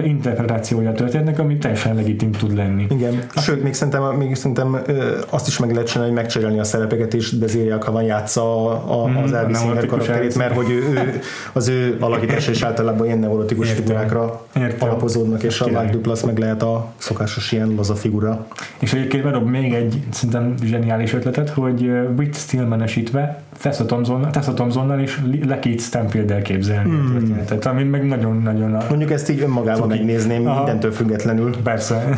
interpretációja 0.04 0.92
történnek, 0.92 1.38
ami 1.38 1.56
teljesen 1.56 1.94
legitim 1.94 2.32
tud 2.32 2.56
lenni. 2.56 2.86
Igen, 2.90 3.24
sőt, 3.36 3.62
még 3.62 3.74
szerintem, 3.74 4.02
még 4.02 4.34
szerintem 4.34 4.82
azt 5.28 5.46
is 5.46 5.58
meg 5.58 5.70
lehet 5.72 5.88
csinálni, 5.88 6.12
hogy 6.12 6.22
megcserélni 6.22 6.58
a 6.58 6.64
szerepeket, 6.64 7.14
és 7.14 7.38
Desiree 7.38 7.78
van 7.86 8.02
játsza 8.02 8.42
a, 8.42 9.02
a, 9.02 9.04
az 9.04 9.30
mhm, 9.30 9.34
Elvis 9.34 9.58
Singer 9.58 9.86
karakterét, 9.86 10.36
mert 10.36 10.54
hogy 10.54 10.70
ő, 10.70 10.92
ő, 10.92 11.20
az 11.52 11.68
ő 11.68 11.96
alakítása 12.00 12.50
is 12.50 12.62
általában 12.62 13.06
ilyen 13.06 13.18
neurotikus 13.18 13.68
Értem. 13.68 13.84
figurákra 13.84 14.46
Értem. 14.56 14.88
alapozódnak, 14.88 15.42
és 15.42 15.60
a 15.60 15.70
Mark 15.70 15.90
Duplass 15.90 16.22
meg 16.22 16.38
lehet 16.38 16.62
a 16.62 16.92
szokásos 16.96 17.52
ilyen 17.52 17.74
laza 17.76 17.94
figura. 17.94 18.46
És 18.78 18.92
egyébként 18.92 19.22
bedob 19.22 19.48
még 19.48 19.72
egy 19.72 20.02
szerintem 20.10 20.54
zseniális 20.64 21.12
ötletet, 21.12 21.48
hogy 21.48 21.90
Whit 22.16 22.36
Stillman-esítve 22.36 23.42
Tessa, 23.62 23.86
Thompson, 23.86 24.30
Tessa 24.30 24.54
Thompsonnal 24.54 25.00
és 25.00 25.20
Lekit 25.46 25.80
Stanfield-el 25.80 26.42
képzelni 26.42 26.90
hmm. 26.90 27.06
a 27.06 27.18
történetet, 27.18 27.66
ami 27.66 27.82
meg 27.82 28.06
nagyon-nagyon 28.06 28.74
a... 28.74 28.84
Mondjuk 28.88 29.10
ezt 29.10 29.30
így 29.30 29.40
önmagában 29.40 29.75
cuki. 29.76 29.88
megnézném, 29.88 30.46
Aha. 30.46 30.56
mindentől 30.56 30.92
függetlenül. 30.92 31.56
Persze. 31.62 32.08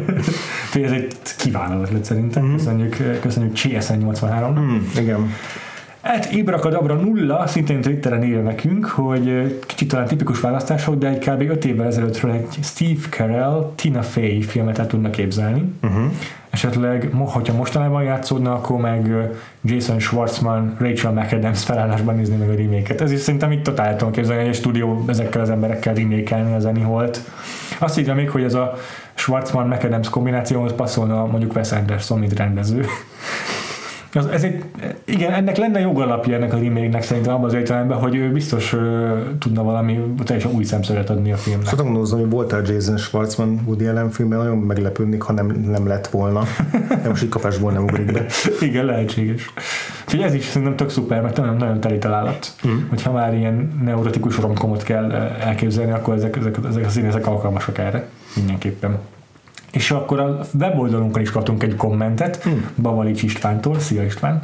ez 0.82 0.90
egy 0.90 1.12
kiváló 1.38 1.80
ötlet 1.80 2.04
szerintem. 2.04 2.42
Hmm. 2.42 2.56
Köszönjük, 2.56 3.18
köszönjük 3.20 3.52
CSN 3.52 3.94
83 3.94 4.54
hmm. 4.56 4.90
Igen. 4.96 5.30
Hát 6.02 6.32
Ibrakadabra 6.32 6.94
nulla, 6.94 7.46
szintén 7.46 7.80
Twitteren 7.80 8.24
írja 8.24 8.42
nekünk, 8.42 8.86
hogy 8.86 9.58
kicsit 9.66 9.88
talán 9.88 10.06
tipikus 10.06 10.40
választások, 10.40 10.94
de 10.98 11.08
egy 11.08 11.18
kb. 11.18 11.50
5 11.50 11.64
évvel 11.64 11.86
ezelőttről 11.86 12.32
egy 12.32 12.58
Steve 12.62 13.08
Carell, 13.10 13.72
Tina 13.74 14.02
Fey 14.02 14.42
filmet 14.42 14.78
el 14.78 14.86
tudna 14.86 15.10
képzelni. 15.10 15.72
Uh-huh. 15.82 16.02
Esetleg, 16.50 17.10
hogyha 17.12 17.56
mostanában 17.56 18.02
játszódna, 18.02 18.52
akkor 18.52 18.80
meg 18.80 19.10
Jason 19.64 19.98
Schwartzman, 19.98 20.76
Rachel 20.78 21.12
McAdams 21.12 21.64
felállásban 21.64 22.16
nézni 22.16 22.36
meg 22.36 22.48
a 22.48 22.54
reméket. 22.54 23.00
Ez 23.00 23.12
is 23.12 23.20
szerintem 23.20 23.52
itt 23.52 23.62
totál 23.62 23.96
tudom 23.96 24.12
képzelni, 24.12 24.40
hogy 24.40 24.50
egy 24.50 24.56
stúdió 24.56 25.04
ezekkel 25.06 25.40
az 25.40 25.50
emberekkel 25.50 25.94
remékelni 25.94 26.54
az 26.54 26.64
Anyholt. 26.64 27.20
Azt 27.78 27.98
írja 27.98 28.14
még, 28.14 28.30
hogy 28.30 28.42
ez 28.42 28.54
a 28.54 28.74
Schwartzman 29.14 29.68
McAdams 29.68 30.08
kombinációhoz 30.08 30.72
passzolna 30.72 31.26
mondjuk 31.26 31.54
Wes 31.54 31.72
Anderson, 31.72 32.18
mint 32.18 32.38
rendező. 32.38 32.84
Az, 34.14 34.26
ez 34.26 34.42
egy, 34.42 34.64
igen, 35.04 35.32
ennek 35.32 35.56
lenne 35.56 35.80
jogalapja 35.80 36.34
ennek 36.34 36.52
a 36.52 36.56
remake-nek 36.56 37.02
szerintem 37.02 37.34
abban 37.34 37.44
az 37.44 37.54
értelemben, 37.54 37.98
hogy 37.98 38.14
ő 38.14 38.32
biztos 38.32 38.72
uh, 38.72 38.80
tudna 39.38 39.62
valami 39.62 40.00
teljesen 40.24 40.52
új 40.52 40.64
szemszöget 40.64 41.10
adni 41.10 41.32
a 41.32 41.36
filmnek. 41.36 41.66
Szóval 41.66 41.84
gondolom, 41.84 42.20
hogy 42.20 42.30
voltál 42.30 42.62
Jason 42.66 42.96
Schwartzman 42.96 43.60
Woody 43.66 43.86
Allen 43.86 44.10
filmben, 44.10 44.38
nagyon 44.38 44.58
meglepődnék, 44.58 45.22
ha 45.22 45.32
nem, 45.32 45.46
nem 45.46 45.86
lett 45.86 46.06
volna. 46.06 46.42
De 47.02 47.08
most 47.08 47.22
így 47.22 47.28
kapásból 47.28 47.72
nem 47.72 47.82
ugrik 47.82 48.12
be. 48.12 48.26
igen, 48.68 48.84
lehetséges. 48.84 49.50
Úgyhogy 50.04 50.20
ez 50.20 50.34
is 50.34 50.44
szerintem 50.44 50.76
tök 50.76 50.90
szuper, 50.90 51.22
mert 51.22 51.36
nagyon, 51.36 51.56
nagyon 51.56 51.80
teli 51.80 51.98
találat. 51.98 52.54
Mm. 52.66 52.88
Hogyha 52.88 53.12
már 53.12 53.34
ilyen 53.34 53.80
neurotikus 53.84 54.38
romkomot 54.38 54.82
kell 54.82 55.12
elképzelni, 55.40 55.92
akkor 55.92 56.14
ezek, 56.14 56.36
ezek, 56.36 56.56
ezek 56.68 56.84
a 56.84 56.88
színészek 56.88 57.26
alkalmasak 57.26 57.78
erre. 57.78 58.08
Mindenképpen. 58.36 58.98
És 59.72 59.90
akkor 59.90 60.20
a 60.20 60.40
weboldalunkon 60.58 61.22
is 61.22 61.30
kaptunk 61.30 61.62
egy 61.62 61.76
kommentet, 61.76 62.42
hmm. 62.42 62.70
Bavalics 62.76 63.22
Istvántól, 63.22 63.78
szia 63.78 64.04
István. 64.04 64.42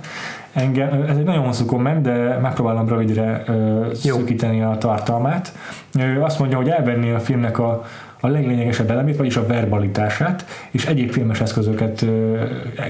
Engem, 0.52 1.04
ez 1.08 1.16
egy 1.16 1.24
nagyon 1.24 1.44
hosszú 1.44 1.64
komment, 1.64 2.02
de 2.02 2.38
megpróbálom 2.42 2.88
rövidre 2.88 3.42
ö, 3.46 3.86
szűkíteni 3.94 4.62
a 4.62 4.76
tartalmát. 4.78 5.52
Ő 5.98 6.22
azt 6.22 6.38
mondja, 6.38 6.56
hogy 6.56 6.68
elvenni 6.68 7.10
a 7.10 7.18
filmnek 7.18 7.58
a, 7.58 7.84
a 8.20 8.28
leglényegesebb 8.28 8.90
elemét, 8.90 9.16
vagyis 9.16 9.36
a 9.36 9.46
verbalitását, 9.46 10.46
és 10.70 10.86
egyéb 10.86 11.10
filmes 11.10 11.40
eszközöket 11.40 12.04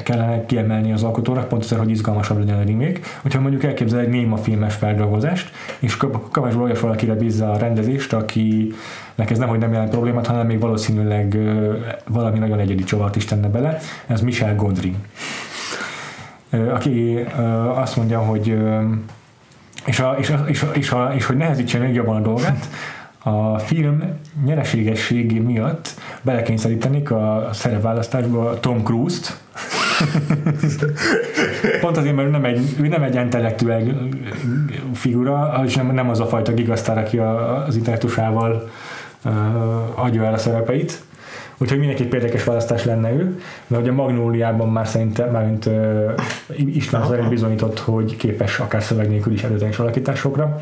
kellene 0.03 0.47
kiemelni 0.47 0.93
az 0.93 1.03
alkotónak, 1.03 1.49
pont 1.49 1.65
azért, 1.65 1.81
hogy 1.81 1.91
izgalmasabb 1.91 2.39
legyen 2.39 2.59
a 2.59 2.65
remake. 2.65 3.01
Hogyha 3.23 3.41
mondjuk 3.41 3.65
elképzel 3.65 4.01
egy 4.01 4.09
néma 4.09 4.37
filmes 4.37 4.75
feldolgozást, 4.75 5.51
és 5.79 5.97
kapásból 6.31 6.63
olyas 6.63 6.81
valakire 6.81 7.15
bízza 7.15 7.51
a 7.53 7.59
rendezést, 7.59 8.13
aki 8.13 8.73
ez 9.17 9.39
nem, 9.39 9.49
hogy 9.49 9.59
nem 9.59 9.73
jelent 9.73 9.91
problémát, 9.91 10.27
hanem 10.27 10.47
még 10.47 10.61
valószínűleg 10.61 11.39
valami 12.09 12.39
nagyon 12.39 12.59
egyedi 12.59 12.85
csavart 12.85 13.17
is 13.17 13.25
tenne 13.25 13.49
bele. 13.49 13.79
Ez 14.07 14.21
Michel 14.21 14.57
Gondry, 14.57 14.95
aki 16.51 17.19
azt 17.75 17.97
mondja, 17.97 18.19
hogy 18.19 18.59
és, 19.85 20.01
a, 20.01 20.17
és, 20.19 20.31
a, 20.31 20.45
és, 20.47 20.63
a, 20.63 20.71
és, 20.73 20.91
a, 20.91 21.13
és 21.15 21.27
hogy 21.27 21.37
nehezítse 21.37 21.79
még 21.79 21.95
jobban 21.95 22.17
a 22.17 22.21
dolgát, 22.21 22.69
a 23.23 23.59
film 23.59 24.03
nyereségességi 24.45 25.39
miatt 25.39 25.95
belekényszerítenik 26.23 27.11
a 27.11 27.49
szerepválasztásba 27.53 28.61
Tom 28.61 28.83
Cruise-t, 28.83 29.41
Pont 31.81 31.97
azért, 31.97 32.15
mert 32.15 32.29
ő 32.29 32.31
nem 32.31 32.45
egy, 32.45 32.77
ő 32.81 32.89
nem 32.89 33.03
egy 33.03 33.15
intellektuál 33.15 33.83
figura, 34.93 35.63
és 35.67 35.75
nem, 35.75 35.95
nem 35.95 36.11
az 36.11 36.21
a 36.21 36.27
fajta 36.27 36.53
gigasztár, 36.53 36.99
aki 36.99 37.19
az 37.19 37.77
intellektusával 37.77 38.71
uh, 39.25 40.05
adja 40.05 40.25
el 40.25 40.33
a 40.33 40.39
szerepeit. 40.39 41.03
Úgyhogy 41.59 41.79
mindenképp 41.79 42.13
érdekes 42.13 42.45
választás 42.45 42.85
lenne 42.85 43.13
ő, 43.13 43.41
mert 43.67 43.83
ugye 43.83 43.91
a 43.91 43.95
Magnóliában 43.95 44.69
már 44.69 44.87
szerintem, 44.87 45.31
mármint 45.31 45.67
uh, 45.67 46.13
István 46.57 47.07
szerint 47.07 47.29
bizonyított, 47.29 47.79
hogy 47.79 48.17
képes 48.17 48.59
akár 48.59 48.83
szöveg 48.83 49.09
nélkül 49.09 49.33
is 49.33 49.43
előzetes 49.43 49.79
alakításokra. 49.79 50.61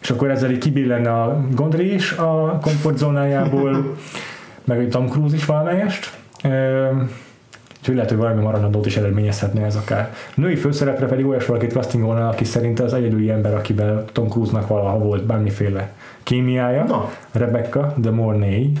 És 0.00 0.10
akkor 0.10 0.30
ezzel 0.30 0.50
így 0.50 0.58
kibillenne 0.58 1.12
a 1.12 1.44
Gondry 1.54 1.94
is 1.94 2.12
a 2.12 2.58
komfortzónájából, 2.62 3.96
meg 4.64 4.78
egy 4.78 4.88
Tom 4.88 5.08
Cruise 5.08 5.36
is 5.36 5.44
valamelyest. 5.44 6.16
Uh, 6.44 7.02
Úgyhogy 7.78 7.94
lehet, 7.94 8.10
hogy 8.10 8.18
valami 8.18 8.42
maradandót 8.42 8.86
is 8.86 8.96
eredményezhetne 8.96 9.64
ez 9.64 9.76
akár. 9.76 10.14
Női 10.34 10.56
főszerepre 10.56 11.06
pedig 11.06 11.26
olyas 11.26 11.46
valakit 11.46 11.72
castingolna, 11.72 12.28
aki 12.28 12.44
szerint 12.44 12.80
az 12.80 12.92
egyedüli 12.92 13.30
ember, 13.30 13.54
akivel 13.54 14.04
Tom 14.12 14.28
Cruise-nak 14.28 14.68
valaha 14.68 14.98
volt 14.98 15.24
bármiféle 15.24 15.92
kémiája. 16.22 16.84
No. 16.84 17.08
Rebecca 17.32 17.94
de 17.96 18.10
Mornay. 18.10 18.72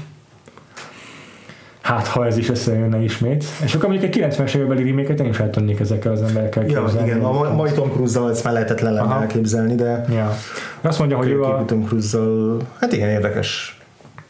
Hát, 1.88 2.06
ha 2.06 2.26
ez 2.26 2.36
is 2.36 2.48
összejönne 2.48 3.02
ismét. 3.02 3.44
És 3.64 3.74
akkor 3.74 3.88
mondjuk 3.88 4.14
egy 4.14 4.34
90-es 4.34 4.54
évekbeli 4.54 4.84
reméket 4.84 5.20
én 5.20 5.28
is 5.28 5.38
el 5.38 5.50
tudnék 5.50 5.80
ezekkel 5.80 6.12
az 6.12 6.22
emberekkel 6.22 6.64
képzelni. 6.64 6.98
Ja, 6.98 7.04
igen, 7.04 7.24
a 7.24 7.54
mai 7.54 7.70
Tom 7.70 7.90
Cruise-zal 7.90 8.30
ezt 8.30 8.44
már 8.44 8.52
lehetetlen 8.52 8.92
lenne 8.92 9.14
elképzelni, 9.14 9.74
de... 9.74 10.04
Ja. 10.10 10.36
Azt 10.80 10.98
mondja, 10.98 11.16
hogy 11.16 11.28
ő 11.28 11.42
a... 11.42 11.64
Tom 11.64 11.84
Cruise-zal, 11.84 12.56
hát 12.80 12.92
igen, 12.92 13.08
érdekes 13.08 13.78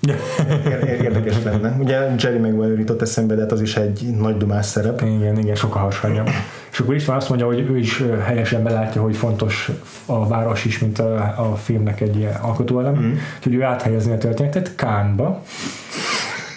Érdekes 1.03 1.43
lenne. 1.45 1.77
Ugye 1.79 2.15
Jerry 2.19 2.39
Maguire 2.39 2.79
jutott 2.79 3.03
eszembe, 3.03 3.35
de 3.35 3.41
hát 3.41 3.53
az 3.53 3.61
is 3.61 3.77
egy 3.77 4.15
nagy 4.19 4.37
dumás 4.37 4.67
szerep. 4.67 5.01
Igen, 5.01 5.39
igen, 5.39 5.55
sokkal 5.55 5.83
hasonló. 5.83 6.23
És 6.71 6.79
akkor 6.79 6.97
van 7.07 7.17
azt 7.17 7.29
mondja, 7.29 7.47
hogy 7.47 7.59
ő 7.59 7.79
is 7.79 8.03
helyesen 8.25 8.63
belátja, 8.63 9.03
hogy 9.03 9.17
fontos 9.17 9.71
a 10.07 10.29
város 10.29 10.65
is, 10.65 10.79
mint 10.79 10.99
a, 10.99 11.15
a 11.51 11.57
filmnek 11.57 12.01
egy 12.01 12.17
ilyen 12.17 12.35
alkotóelem. 12.35 12.95
Mm. 12.95 13.13
Úgyhogy 13.37 13.55
ő 13.55 13.63
áthelyezni 13.63 14.13
a 14.13 14.19
történetet 14.19 14.75
Kánba. 14.75 15.43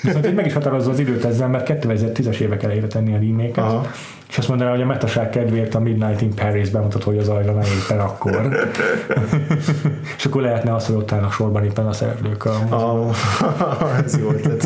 Viszont 0.02 0.36
meg 0.36 0.46
is 0.46 0.54
határozza 0.54 0.90
az 0.90 1.00
időt 1.00 1.26
ezzel, 1.26 1.48
mert 1.48 1.70
2010-es 1.84 2.40
évek 2.40 2.64
elejére 2.64 2.88
tenni 2.88 3.14
a 3.14 3.20
remake 3.20 3.62
és 4.32 4.38
azt 4.38 4.48
mondaná, 4.48 4.72
hogy 4.72 4.82
a 4.82 4.86
metaság 4.86 5.30
kedvéért 5.30 5.76
a 5.76 5.80
Midnight 5.80 6.22
in 6.22 6.34
Paris 6.34 6.70
bemutató, 6.70 7.22
zajlana 7.22 7.62
éppen 7.64 8.00
akkor. 8.00 8.70
és 10.18 10.26
akkor 10.26 10.42
lehetne 10.42 10.76
az, 10.76 10.86
hogy 10.86 10.96
ott 10.96 11.12
állnak 11.12 11.32
sorban 11.32 11.64
éppen 11.64 11.88
a 11.88 11.94
szereplők. 11.94 12.46
A 12.46 12.76
a, 12.76 13.10
ez 14.06 14.20
jó 14.20 14.30
ötlet. 14.30 14.64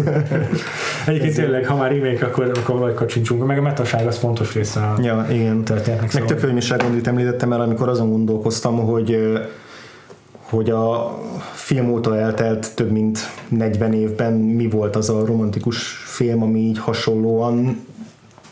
Egyébként 1.06 1.30
ez 1.30 1.36
tényleg, 1.36 1.66
ha 1.66 1.76
már 1.76 1.92
remake, 1.92 2.26
akkor, 2.26 2.52
akkor 2.64 2.80
vagy 2.80 2.94
kacsincsunk, 2.94 3.46
meg 3.46 3.58
a 3.58 3.62
metaság 3.62 4.08
az 4.08 4.18
fontos 4.18 4.54
része 4.54 4.80
a 4.80 4.96
ja, 5.02 5.26
igen. 5.30 5.64
történetnek. 5.64 6.14
Meg 6.14 6.26
tök 6.26 6.42
jó, 6.42 6.74
említettem 7.04 7.54
el, 7.54 7.62
amikor 7.62 7.90
azon 7.90 8.10
gondolkoztam, 8.10 8.78
hogy 8.78 9.18
hogy 10.56 10.70
a 10.70 11.18
film 11.54 11.92
óta 11.92 12.18
eltelt 12.18 12.76
több 12.76 12.92
mint 12.92 13.20
40 13.48 13.94
évben 13.94 14.34
mi 14.34 14.68
volt 14.70 14.96
az 14.96 15.10
a 15.10 15.26
romantikus 15.26 15.78
film, 16.06 16.44
ami 16.44 16.60
így 16.60 16.80
hasonlóan 16.80 17.86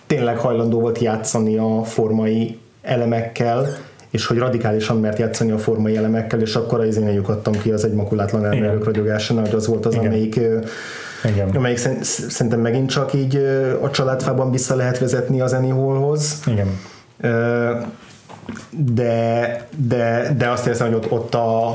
tényleg 0.07 0.37
hajlandó 0.37 0.79
volt 0.79 0.99
játszani 0.99 1.57
a 1.57 1.83
formai 1.83 2.59
elemekkel, 2.81 3.67
és 4.09 4.25
hogy 4.25 4.37
radikálisan 4.37 4.99
mert 4.99 5.19
játszani 5.19 5.51
a 5.51 5.57
formai 5.57 5.95
elemekkel, 5.95 6.41
és 6.41 6.55
akkor 6.55 6.79
az 6.79 6.97
én 6.97 7.23
adtam 7.27 7.53
ki 7.53 7.71
az 7.71 7.85
egy 7.85 7.93
makulátlan 7.93 8.45
elmerők 8.45 8.83
ragyogásán, 8.83 9.39
hogy 9.39 9.55
az 9.55 9.67
volt 9.67 9.85
az, 9.85 9.93
Igen. 9.93 10.05
amelyik 10.05 10.39
igen. 11.23 11.49
amelyik 11.55 11.77
szerintem 12.01 12.59
megint 12.59 12.89
csak 12.89 13.13
így 13.13 13.35
a 13.81 13.89
családfában 13.89 14.51
vissza 14.51 14.75
lehet 14.75 14.99
vezetni 14.99 15.41
az 15.41 15.53
Annie 15.53 15.73
Hallhoz. 15.73 16.39
Igen. 16.45 16.67
De, 18.69 19.67
de, 19.87 20.33
de 20.37 20.49
azt 20.49 20.67
érzem, 20.67 20.87
hogy 20.87 20.95
ott, 20.95 21.11
ott 21.11 21.35
a, 21.35 21.67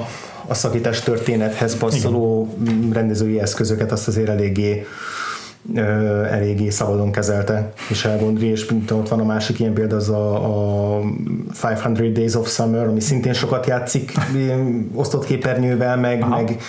a 0.46 0.54
szakítás 0.54 1.00
történethez 1.00 1.76
passzoló 1.76 2.54
Igen. 2.62 2.90
rendezői 2.92 3.40
eszközöket 3.40 3.92
azt 3.92 4.08
azért 4.08 4.28
eléggé 4.28 4.86
eléggé 6.30 6.70
szabadon 6.70 7.12
kezelte 7.12 7.72
Michel 7.88 8.18
Gondry, 8.18 8.46
és 8.46 8.70
ott 8.90 9.08
van 9.08 9.20
a 9.20 9.24
másik 9.24 9.60
ilyen 9.60 9.72
példa, 9.72 9.96
az 9.96 10.08
a, 10.08 10.96
a 10.96 11.02
500 11.48 12.12
Days 12.12 12.34
of 12.34 12.52
Summer, 12.52 12.86
ami 12.86 13.00
szintén 13.00 13.32
sokat 13.32 13.66
játszik 13.66 14.12
osztott 14.94 15.24
képernyővel, 15.24 15.96
meg, 15.96 16.28
meg 16.28 16.60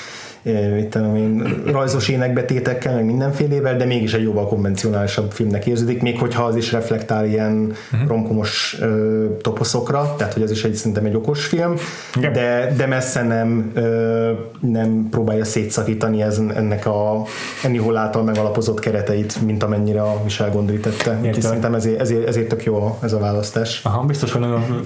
mit 0.76 0.88
tudom 0.88 1.16
én, 1.16 1.64
rajzos 1.66 2.08
énekbetétekkel, 2.08 2.94
meg 2.96 3.06
mindenfélével, 3.06 3.78
de 3.78 3.86
mégis 3.86 4.14
egy 4.14 4.24
jóval 4.24 4.48
konvencionálisabb 4.48 5.32
filmnek 5.32 5.66
érződik, 5.66 6.02
még 6.02 6.20
hogyha 6.20 6.44
az 6.44 6.56
is 6.56 6.72
reflektál 6.72 7.26
ilyen 7.26 7.74
uh-huh. 7.92 8.08
romkomos 8.08 8.78
ö, 8.82 9.26
toposzokra, 9.42 10.16
tehát 10.18 10.34
hogy 10.34 10.44
az 10.44 10.52
is 10.52 10.64
egy 10.64 10.74
szerintem 10.74 11.06
egy 11.06 11.16
okos 11.16 11.46
film, 11.46 11.74
yeah. 12.20 12.34
de, 12.34 12.74
de 12.78 12.86
messze 12.86 13.24
nem, 13.24 13.72
ö, 13.74 14.32
nem 14.60 15.08
próbálja 15.12 15.46
szétszakítani 15.46 16.22
ez, 16.22 16.42
ennek 16.56 16.86
a 16.86 17.24
Annie 17.64 17.98
által 18.00 18.24
megalapozott 18.24 18.80
kereteit, 18.80 19.42
mint 19.46 19.64
amennyire 19.64 20.02
a 20.02 20.22
Michel 20.24 20.50
Gondry 20.52 20.80
tette. 20.80 21.18
Úgyhogy 21.22 21.42
szerintem 21.42 21.74
ezért, 21.74 22.00
ezért, 22.00 22.28
ezért 22.28 22.48
tök 22.48 22.64
jó 22.64 22.98
ez 23.02 23.14
a 23.14 23.20
választás. 23.20 23.82
Aha, 23.84 24.06
biztos, 24.06 24.32
hogy 24.32 24.42
nagyon 24.42 24.82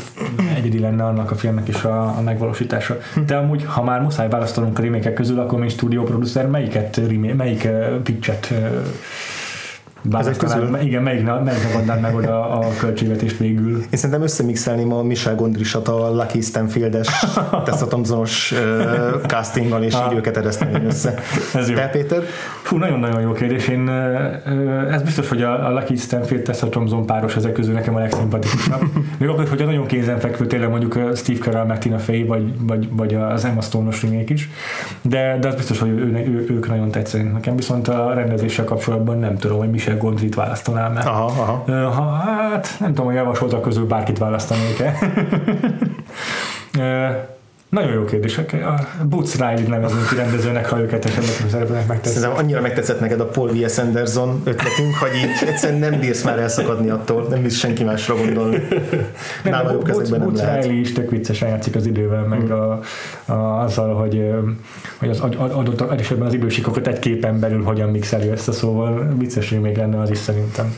egyedi 0.57 0.79
lenne 0.79 1.03
annak 1.03 1.31
a 1.31 1.35
filmnek 1.35 1.67
is 1.67 1.83
a, 1.83 2.01
a 2.01 2.21
megvalósítása. 2.23 2.97
De 3.25 3.35
amúgy, 3.35 3.65
ha 3.65 3.83
már 3.83 4.01
muszáj 4.01 4.29
választanunk 4.29 4.79
a 4.79 4.81
remékek 4.81 5.13
közül, 5.13 5.39
akkor 5.43 5.59
mint 5.59 5.71
stúdióproducer 5.71 6.47
melyiket, 6.47 7.01
melyiket 7.35 8.01
pitchet 8.03 8.53
ezek 10.11 10.37
közül? 10.37 10.77
Igen, 10.81 11.03
melyik, 11.03 11.25
melyik 11.25 11.75
adnád 11.75 12.01
meg 12.01 12.15
oda 12.15 12.49
a 12.49 12.67
költségvetést 12.79 13.37
végül? 13.37 13.77
Én 13.77 13.85
szerintem 13.91 14.21
összemixelném 14.21 14.93
a 14.93 15.03
Michel 15.03 15.35
Gondrisat 15.35 15.87
a 15.87 16.09
Lucky 16.09 16.41
Stanfield-es 16.41 17.07
Tessa 17.65 17.87
Thompsonos 17.87 18.51
uh, 18.51 19.21
castinggal, 19.27 19.83
és 19.83 19.93
így 19.93 20.17
őket 20.17 20.37
ereszteném 20.37 20.85
össze. 20.85 21.13
Ez 21.53 21.69
jó. 21.69 21.75
Te, 21.75 21.87
Péter? 21.87 22.23
Fú, 22.61 22.77
nagyon-nagyon 22.77 23.21
jó 23.21 23.31
kérdés. 23.31 23.67
Én, 23.67 23.87
uh, 23.87 24.93
ez 24.93 25.01
biztos, 25.01 25.29
hogy 25.29 25.41
a, 25.41 25.67
a 25.67 25.71
Lucky 25.71 25.95
Stanfield 25.95 26.43
Tessa 26.43 26.69
Thompson 26.69 27.05
páros 27.05 27.35
ezek 27.35 27.51
közül 27.51 27.73
nekem 27.73 27.95
a 27.95 27.99
legszimpatikusabb. 27.99 28.81
Még 29.19 29.29
akkor, 29.29 29.47
hogyha 29.47 29.65
nagyon 29.65 29.85
kézenfekvő 29.85 30.45
tényleg 30.45 30.69
mondjuk 30.69 30.99
Steve 31.15 31.39
Carell, 31.39 31.65
meg 31.65 31.79
Tina 31.79 31.97
Fey, 31.97 32.23
vagy, 32.23 32.53
vagy, 32.59 32.89
vagy 32.91 33.13
az 33.13 33.45
Emma 33.45 33.61
Stone-os 33.61 34.05
is. 34.27 34.49
De, 35.01 35.37
de 35.41 35.47
az 35.47 35.55
biztos, 35.55 35.79
hogy 35.79 35.89
ő, 35.89 36.23
ő, 36.27 36.45
ők 36.49 36.67
nagyon 36.67 36.91
tetszenek 36.91 37.33
nekem. 37.33 37.55
Viszont 37.55 37.87
a 37.87 38.13
rendezéssel 38.13 38.65
kapcsolatban 38.65 39.19
nem 39.19 39.37
tudom, 39.37 39.57
hogy 39.57 39.69
Michel 39.69 39.92
Michel 39.93 39.97
Gondrit 39.97 40.35
választanám 40.35 40.93
mert 40.93 41.05
aha, 41.05 41.25
aha. 41.25 41.89
Ha, 41.89 42.11
hát 42.11 42.75
nem 42.79 42.89
tudom, 42.89 43.05
hogy 43.05 43.15
javasoltak 43.15 43.61
közül 43.61 43.87
bárkit 43.87 44.17
választanék-e. 44.17 44.95
Nagyon 47.73 47.93
jó 47.93 48.05
kérdések. 48.05 48.53
A 48.53 49.03
Boots 49.05 49.33
Riley 49.33 49.67
nevezünk 49.67 50.07
ki 50.07 50.15
rendezőnek, 50.15 50.69
ha 50.69 50.79
őket 50.79 51.05
esetleg 51.05 51.49
szerepelnek 51.49 51.87
megtesznek. 51.87 52.21
Szerintem 52.21 52.45
annyira 52.45 52.61
megtetszett 52.61 52.99
neked 52.99 53.19
a 53.19 53.25
Paul 53.25 53.49
W.S. 53.49 53.77
Anderson 53.77 54.41
ötletünk, 54.43 54.95
hogy 54.95 55.09
így 55.15 55.47
egyszerűen 55.47 55.79
nem 55.79 55.99
bírsz 55.99 56.23
már 56.23 56.39
elszakadni 56.39 56.89
attól, 56.89 57.27
nem 57.29 57.41
bírsz 57.41 57.55
senki 57.55 57.83
másra 57.83 58.15
gondolni. 58.15 58.61
Nála 59.43 59.71
jobb 59.71 59.83
kezekben 59.83 60.19
nem 60.19 60.27
Boots 60.27 60.41
lehet. 60.41 60.63
Riley 60.63 60.79
is 60.79 60.93
tök 60.93 61.09
viccesen 61.09 61.49
játszik 61.49 61.75
az 61.75 61.85
idővel, 61.85 62.23
meg 62.23 62.39
hmm. 62.39 62.51
a, 62.51 62.79
a, 63.25 63.63
azzal, 63.63 63.93
hogy, 63.93 64.31
hogy 64.97 65.09
az 65.09 65.19
adott 65.35 65.99
esetben 65.99 66.27
az 66.27 66.33
idősikokat 66.33 66.87
egy 66.87 66.99
képen 66.99 67.39
belül 67.39 67.63
hogyan 67.63 67.89
mixeli 67.89 68.29
a 68.29 68.37
szóval 68.37 69.13
vicces 69.17 69.49
még 69.49 69.77
lenne 69.77 69.99
az 69.99 70.09
is 70.09 70.17
szerintem. 70.17 70.73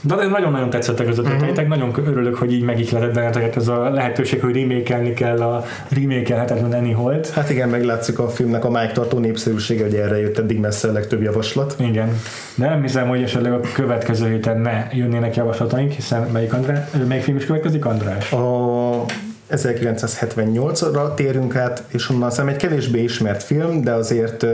De 0.00 0.14
nagyon-nagyon 0.14 0.70
tetszettek 0.70 1.08
az 1.08 1.18
ötleteitek, 1.18 1.66
uh-huh. 1.66 1.68
nagyon 1.68 2.06
örülök, 2.06 2.36
hogy 2.36 2.52
így 2.52 2.62
megihletett 2.62 3.14
benneteket 3.14 3.56
ez 3.56 3.68
a 3.68 3.90
lehetőség, 3.90 4.40
hogy 4.40 4.54
remékelni 4.54 5.12
kell 5.12 5.42
a 5.42 5.64
remékelhetetlen 5.88 6.72
Annie 6.72 6.94
Holt. 6.94 7.30
Hát 7.30 7.50
igen, 7.50 7.68
meglátszik 7.68 8.18
a 8.18 8.28
filmnek 8.28 8.64
a 8.64 8.70
máig 8.70 8.92
tartó 8.92 9.18
népszerűsége, 9.18 9.82
hogy 9.82 9.94
erre 9.94 10.20
jött 10.20 10.38
eddig 10.38 10.58
messze 10.58 10.88
a 10.88 10.92
legtöbb 10.92 11.22
javaslat. 11.22 11.76
Igen. 11.78 12.08
De 12.54 12.68
nem 12.68 12.82
hiszem, 12.82 13.08
hogy 13.08 13.22
esetleg 13.22 13.52
a 13.52 13.60
következő 13.74 14.28
héten 14.28 14.60
ne 14.60 14.86
jönnének 14.92 15.36
javaslataink, 15.36 15.92
hiszen 15.92 16.28
melyik, 16.32 16.52
Andrá, 16.52 16.88
melyik 17.08 17.22
film 17.22 17.36
is 17.36 17.44
következik, 17.46 17.84
András? 17.84 18.32
A 18.32 19.04
1978-ra 19.50 21.14
térünk 21.14 21.56
át, 21.56 21.82
és 21.88 22.10
onnan 22.10 22.30
szem 22.30 22.48
egy 22.48 22.56
kevésbé 22.56 23.02
ismert 23.02 23.42
film, 23.42 23.82
de 23.82 23.92
azért, 23.92 24.46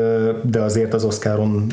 de 0.51 0.61
azért 0.61 0.95
az 0.95 1.05
Oscaron 1.05 1.67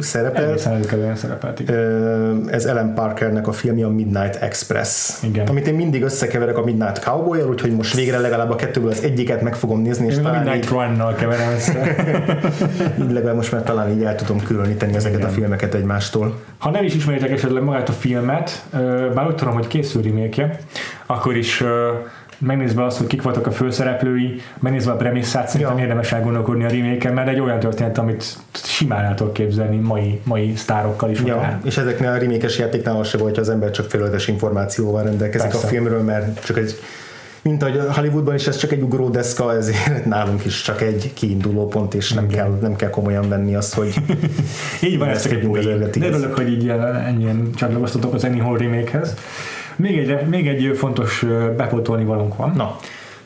szerepel. 0.00 0.48
Egészen 0.48 1.16
szerepelt, 1.16 1.60
igen. 1.60 2.48
Ez 2.50 2.64
Ellen 2.64 2.94
Parkernek 2.94 3.48
a 3.48 3.52
filmje 3.52 3.86
a 3.86 3.90
Midnight 3.90 4.36
Express. 4.42 5.22
Igen. 5.22 5.46
Amit 5.46 5.66
én 5.66 5.74
mindig 5.74 6.02
összekeverek 6.02 6.58
a 6.58 6.64
Midnight 6.64 6.98
cowboy 6.98 7.40
úgyhogy 7.40 7.70
most 7.70 7.94
végre 7.94 8.18
legalább 8.18 8.50
a 8.50 8.56
kettőből 8.56 8.90
az 8.90 9.02
egyiket 9.02 9.42
meg 9.42 9.54
fogom 9.54 9.82
nézni. 9.82 10.06
És 10.06 10.16
én 10.16 10.22
talán 10.22 10.36
a 10.36 10.38
Midnight 10.38 10.64
így... 10.64 10.70
Run-nal 10.70 11.14
keverem 11.14 11.52
össze. 11.52 11.96
így 13.02 13.10
legalább 13.10 13.36
most 13.36 13.52
már 13.52 13.62
talán 13.62 13.90
így 13.90 14.02
el 14.02 14.14
tudom 14.14 14.42
különíteni 14.42 14.94
ezeket 14.94 15.18
igen. 15.18 15.30
a 15.30 15.32
filmeket 15.32 15.74
egymástól. 15.74 16.40
Ha 16.58 16.70
nem 16.70 16.84
is 16.84 16.94
ismeritek 16.94 17.30
esetleg 17.30 17.62
magát 17.62 17.88
a 17.88 17.92
filmet, 17.92 18.64
bár 19.14 19.26
úgy 19.26 19.34
tudom, 19.34 19.54
hogy 19.54 19.66
készül 19.66 20.02
remake 20.02 20.58
akkor 21.06 21.36
is 21.36 21.64
megnézve 22.42 22.84
azt, 22.84 22.98
hogy 22.98 23.06
kik 23.06 23.22
voltak 23.22 23.46
a 23.46 23.50
főszereplői, 23.50 24.40
megnézve 24.58 24.92
a 24.92 24.96
premisszát, 24.96 25.48
szerintem 25.48 25.76
ja. 25.76 25.82
érdemes 25.82 26.12
elgondolkodni 26.12 26.64
a 26.64 26.68
remake 26.68 27.10
mert 27.10 27.28
egy 27.28 27.40
olyan 27.40 27.58
történet, 27.58 27.98
amit 27.98 28.38
simán 28.52 29.04
el 29.04 29.14
tudok 29.14 29.32
képzelni 29.32 29.76
mai, 29.76 30.20
mai 30.24 30.56
sztárokkal 30.56 31.10
is. 31.10 31.20
Ja, 31.24 31.36
akár. 31.36 31.60
és 31.64 31.76
ezeknél 31.76 32.08
a 32.08 32.16
remékes 32.16 32.58
játéknál 32.58 32.96
az 32.96 33.08
se 33.08 33.18
volt, 33.18 33.34
hogy 33.34 33.42
az 33.42 33.50
ember 33.50 33.70
csak 33.70 33.90
felületes 33.90 34.28
információval 34.28 35.02
rendelkezik 35.02 35.50
Persze. 35.50 35.66
a 35.66 35.70
filmről, 35.70 36.02
mert 36.02 36.44
csak 36.44 36.56
egy 36.58 36.74
mint 37.42 37.62
ahogy 37.62 37.80
Hollywoodban 37.94 38.34
is 38.34 38.46
ez 38.46 38.56
csak 38.56 38.72
egy 38.72 38.82
ugródeszka, 38.82 39.54
ezért 39.54 40.04
nálunk 40.14 40.44
is 40.44 40.62
csak 40.62 40.80
egy 40.80 41.10
kiinduló 41.14 41.66
pont, 41.66 41.94
és 41.94 42.12
nem, 42.12 42.26
kell, 42.26 42.58
nem 42.60 42.76
kell 42.76 42.90
komolyan 42.90 43.28
venni 43.28 43.54
azt, 43.54 43.74
hogy 43.74 43.94
így 44.88 44.98
van, 44.98 45.08
ez 45.08 45.22
csak 45.22 45.32
egy 45.32 45.46
poén. 45.46 45.90
De 45.98 46.06
örülök, 46.06 46.34
hogy 46.34 46.48
így 46.48 46.68
ennyien 47.06 47.50
csatlakoztatok 47.54 48.14
az 48.14 48.24
Anyhow 48.24 48.56
remake-hez. 48.56 49.14
Még 49.82 49.98
egy, 49.98 50.26
még 50.26 50.48
egy 50.48 50.76
fontos 50.76 51.24
bepótolni 51.56 52.04
valónk 52.04 52.36
van. 52.36 52.52
Na. 52.56 52.76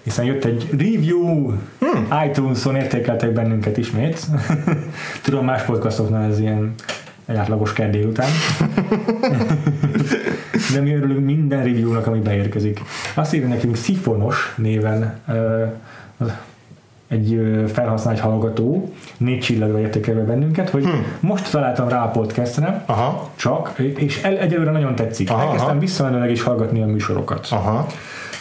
Hiszen 0.02 0.24
jött 0.24 0.44
egy 0.44 0.68
review, 0.70 1.52
hmm. 1.78 2.08
iTunes-on 2.26 2.76
értékeltek 2.76 3.32
bennünket 3.32 3.76
ismét. 3.76 4.26
Tudom, 5.24 5.44
más 5.44 5.62
podcastoknál 5.62 6.30
ez 6.30 6.38
ilyen 6.38 6.74
egy 7.26 7.36
átlagos 7.36 7.72
kert 7.72 8.04
után. 8.04 8.28
De 10.74 10.80
mi 10.80 10.94
örülünk 10.94 11.24
minden 11.24 11.64
review-nak, 11.64 12.06
ami 12.06 12.18
beérkezik. 12.18 12.80
Azt 13.14 13.34
írja 13.34 13.48
nekünk 13.48 13.76
Szifonos 13.76 14.54
néven 14.56 15.20
uh, 16.18 16.32
egy 17.08 17.40
felhasznált 17.72 18.20
hallgató, 18.20 18.92
négy 19.16 19.40
csillagra 19.40 19.80
értékelve 19.80 20.22
bennünket, 20.22 20.70
hogy 20.70 20.84
hmm. 20.84 21.04
most 21.20 21.50
találtam 21.50 21.88
rá 21.88 22.04
a 22.04 22.08
podcastre, 22.08 22.82
aha. 22.86 23.30
csak, 23.36 23.74
és 23.78 24.22
el, 24.22 24.38
egyelőre 24.38 24.70
nagyon 24.70 24.94
tetszik. 24.94 25.30
Aha, 25.30 25.42
Elkezdtem 25.42 25.78
visszamenőleg 25.78 26.30
is 26.30 26.42
hallgatni 26.42 26.82
a 26.82 26.86
műsorokat. 26.86 27.48
Aha. 27.50 27.86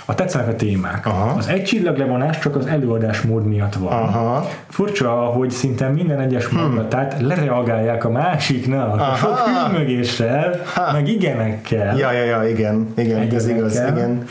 A 0.08 0.15
tetszenek 0.15 0.47
a 0.47 0.56
témák. 0.56 1.06
Aha. 1.06 1.36
Az 1.38 1.47
egy 1.47 1.63
csillag 1.63 1.97
levonás 1.97 2.39
csak 2.39 2.56
az 2.56 2.65
előadás 2.65 3.21
mód 3.21 3.45
miatt 3.45 3.73
van. 3.73 3.91
Aha. 3.91 4.49
Furcsa, 4.69 5.10
hogy 5.12 5.51
szinte 5.51 5.88
minden 5.88 6.19
egyes 6.19 6.45
hmm. 6.45 6.60
mondatát 6.60 7.21
lereagálják 7.21 8.06
a 8.06 8.10
másiknak, 8.10 8.99
Aha. 8.99 9.15
sok 9.15 9.38
hűmögéssel, 9.38 10.62
meg 10.91 11.08
igenekkel. 11.08 11.97
Ja, 11.97 12.12
ja, 12.12 12.23
ja, 12.23 12.49
igen, 12.49 12.93
igen, 12.95 13.36
ez 13.36 13.47
igaz, 13.47 13.73
igen. 13.73 14.23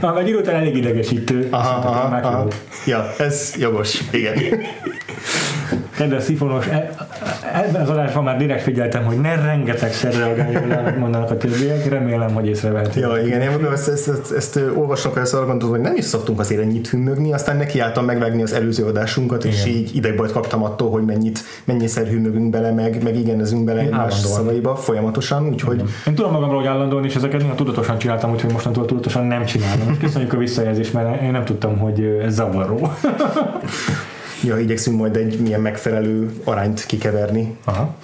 Ah, 0.00 0.14
meg 0.14 0.26
után 0.26 0.54
elég 0.54 0.76
idegesítő. 0.76 1.48
Aha, 1.50 1.88
aha, 1.88 2.16
aha. 2.16 2.46
Ja, 2.86 3.14
ez 3.18 3.54
jogos, 3.58 4.00
igen. 4.12 4.34
Kedves 5.96 6.22
szifonos, 6.22 6.66
e, 6.66 6.90
ebben 7.54 7.82
az 7.82 7.90
adásban 7.90 8.24
már 8.24 8.36
direkt 8.36 8.62
figyeltem, 8.62 9.04
hogy 9.04 9.20
ne 9.20 9.34
rengetegszer 9.34 10.14
reagáljon 10.14 10.70
amit 10.70 10.98
mondanak 10.98 11.30
a 11.30 11.36
többiek, 11.36 11.88
remélem, 11.88 12.34
hogy 12.34 12.46
észrevehetik. 12.46 13.02
Ja, 13.02 13.16
igen, 13.24 13.40
én 13.40 13.66
ezt, 13.72 13.88
ezt, 13.88 14.08
ezt, 14.08 14.32
ezt 14.32 14.60
olvasok, 14.74 15.18
ezt 15.18 15.34
arra 15.34 15.46
gondolom, 15.46 15.74
hogy 15.74 15.84
nem 15.84 15.96
is 15.96 16.04
szoktunk 16.04 16.40
azért 16.40 16.60
ennyit 16.60 16.88
hümmögni, 16.88 17.32
aztán 17.32 17.56
nekiálltam 17.56 18.04
megvágni 18.04 18.42
az 18.42 18.52
előző 18.52 18.84
adásunkat, 18.84 19.44
és 19.44 19.64
Igen. 19.64 19.78
így 19.78 19.96
idegbajt 19.96 20.32
kaptam 20.32 20.64
attól, 20.64 20.90
hogy 20.90 21.04
mennyit, 21.04 21.40
mennyiszer 21.64 22.06
hümmögünk 22.06 22.50
bele, 22.50 22.70
meg, 22.70 23.02
meg 23.02 23.16
igenezünk 23.16 23.64
bele 23.64 23.80
egymás 23.80 24.14
szavaiba 24.14 24.76
folyamatosan, 24.76 25.48
úgyhogy 25.48 25.82
Én 26.06 26.14
tudom 26.14 26.32
magamról, 26.32 26.58
hogy 26.58 26.68
állandóan 26.68 27.04
is 27.04 27.14
ezeket 27.14 27.40
néha 27.40 27.54
tudatosan 27.54 27.98
csináltam, 27.98 28.30
úgyhogy 28.30 28.52
mostantól 28.52 28.84
tudatosan 28.84 29.24
nem 29.24 29.44
csinálom. 29.44 29.98
Köszönjük 29.98 30.32
a 30.32 30.36
visszajelzést, 30.36 30.92
mert 30.92 31.22
én 31.22 31.30
nem 31.30 31.44
tudtam, 31.44 31.78
hogy 31.78 32.20
ez 32.24 32.34
zavaró. 32.34 32.90
Ja, 34.44 34.58
igyekszünk 34.58 34.98
majd 34.98 35.16
egy 35.16 35.40
milyen 35.40 35.60
megfelelő 35.60 36.30
arányt 36.44 36.86
kikeverni. 36.86 37.56
Aha. 37.64 37.94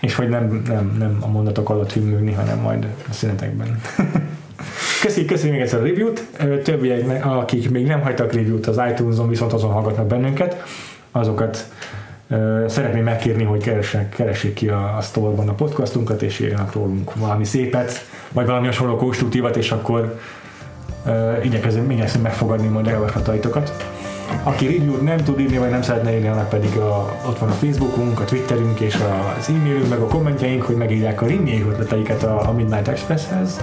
És 0.00 0.14
hogy 0.14 0.28
nem, 0.28 0.62
nem, 0.66 0.96
nem 0.98 1.18
a 1.20 1.26
mondatok 1.26 1.70
alatt 1.70 1.92
hümmögni, 1.92 2.32
hanem 2.32 2.58
majd 2.58 2.86
a 3.08 3.12
szünetekben. 3.12 3.80
Köszönjük, 5.02 5.30
köszönjük 5.30 5.54
még 5.54 5.64
egyszer 5.64 5.80
a 5.80 5.84
review-t. 5.84 6.26
Ö, 6.38 6.58
Többieknek, 6.58 7.26
akik 7.26 7.70
még 7.70 7.86
nem 7.86 8.00
hagytak 8.00 8.32
review-t 8.32 8.66
az 8.66 8.80
iTunes-on, 8.90 9.28
viszont 9.28 9.52
azon 9.52 9.70
hallgatnak 9.70 10.06
bennünket, 10.06 10.62
azokat 11.12 11.68
szeretném 12.66 13.04
megkérni, 13.04 13.44
hogy 13.44 13.62
keressék, 13.62 14.08
keressék 14.08 14.54
ki 14.54 14.68
a, 14.68 14.96
a 14.96 15.00
store-ban 15.00 15.48
a 15.48 15.54
podcastunkat, 15.54 16.22
és 16.22 16.38
írjanak 16.38 16.72
rólunk 16.72 17.14
valami 17.14 17.44
szépet, 17.44 18.06
vagy 18.32 18.46
valami 18.46 18.66
hasonló 18.66 18.96
konstruktívat, 18.96 19.56
és 19.56 19.70
akkor 19.70 20.18
ö, 21.06 21.40
igyekezünk, 21.42 21.92
igyekszünk 21.92 22.22
megfogadni 22.22 22.68
majd 22.68 22.86
a 22.86 22.90
javaslataitokat. 22.90 23.86
Aki 24.42 24.66
review 24.66 25.02
nem 25.02 25.16
tud 25.16 25.40
írni, 25.40 25.58
vagy 25.58 25.70
nem 25.70 25.82
szeretne 25.82 26.12
írni, 26.12 26.28
annak 26.28 26.48
pedig 26.48 26.76
a, 26.76 27.16
ott 27.26 27.38
van 27.38 27.48
a 27.48 27.52
Facebookunk, 27.52 28.20
a 28.20 28.24
Twitterünk 28.24 28.80
és 28.80 28.94
az 29.38 29.48
e-mailünk, 29.48 29.88
meg 29.88 29.98
a 29.98 30.06
kommentjeink, 30.06 30.62
hogy 30.62 30.76
megírják 30.76 31.22
a 31.22 31.26
rimnyék 31.26 31.64
ötleteiket 31.66 32.22
a, 32.22 32.48
a 32.48 32.52
Midnight 32.52 32.88
Expresshez. 32.88 33.60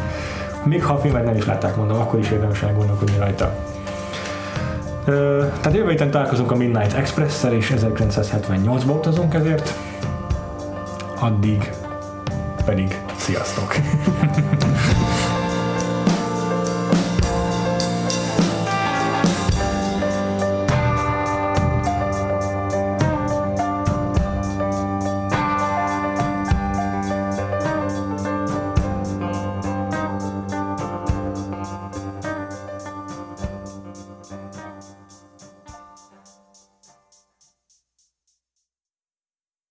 Még 0.63 0.84
ha 0.84 0.93
a 0.93 0.97
filmet 0.97 1.25
nem 1.25 1.36
is 1.36 1.45
látták, 1.45 1.75
mondom, 1.75 1.99
akkor 1.99 2.19
is 2.19 2.30
érdemes 2.30 2.62
elgondolkodni 2.62 3.17
rajta. 3.17 3.56
Ö, 5.06 5.45
tehát 5.62 5.78
jövő 5.78 5.89
héten 5.89 6.12
találkozunk 6.12 6.51
a 6.51 6.56
Midnight 6.56 6.93
Express-szel, 6.93 7.54
és 7.54 7.73
1978-ba 7.78 8.95
utazunk 8.95 9.34
ezért. 9.34 9.73
Addig 11.19 11.73
pedig 12.65 13.01
sziasztok! 13.17 13.75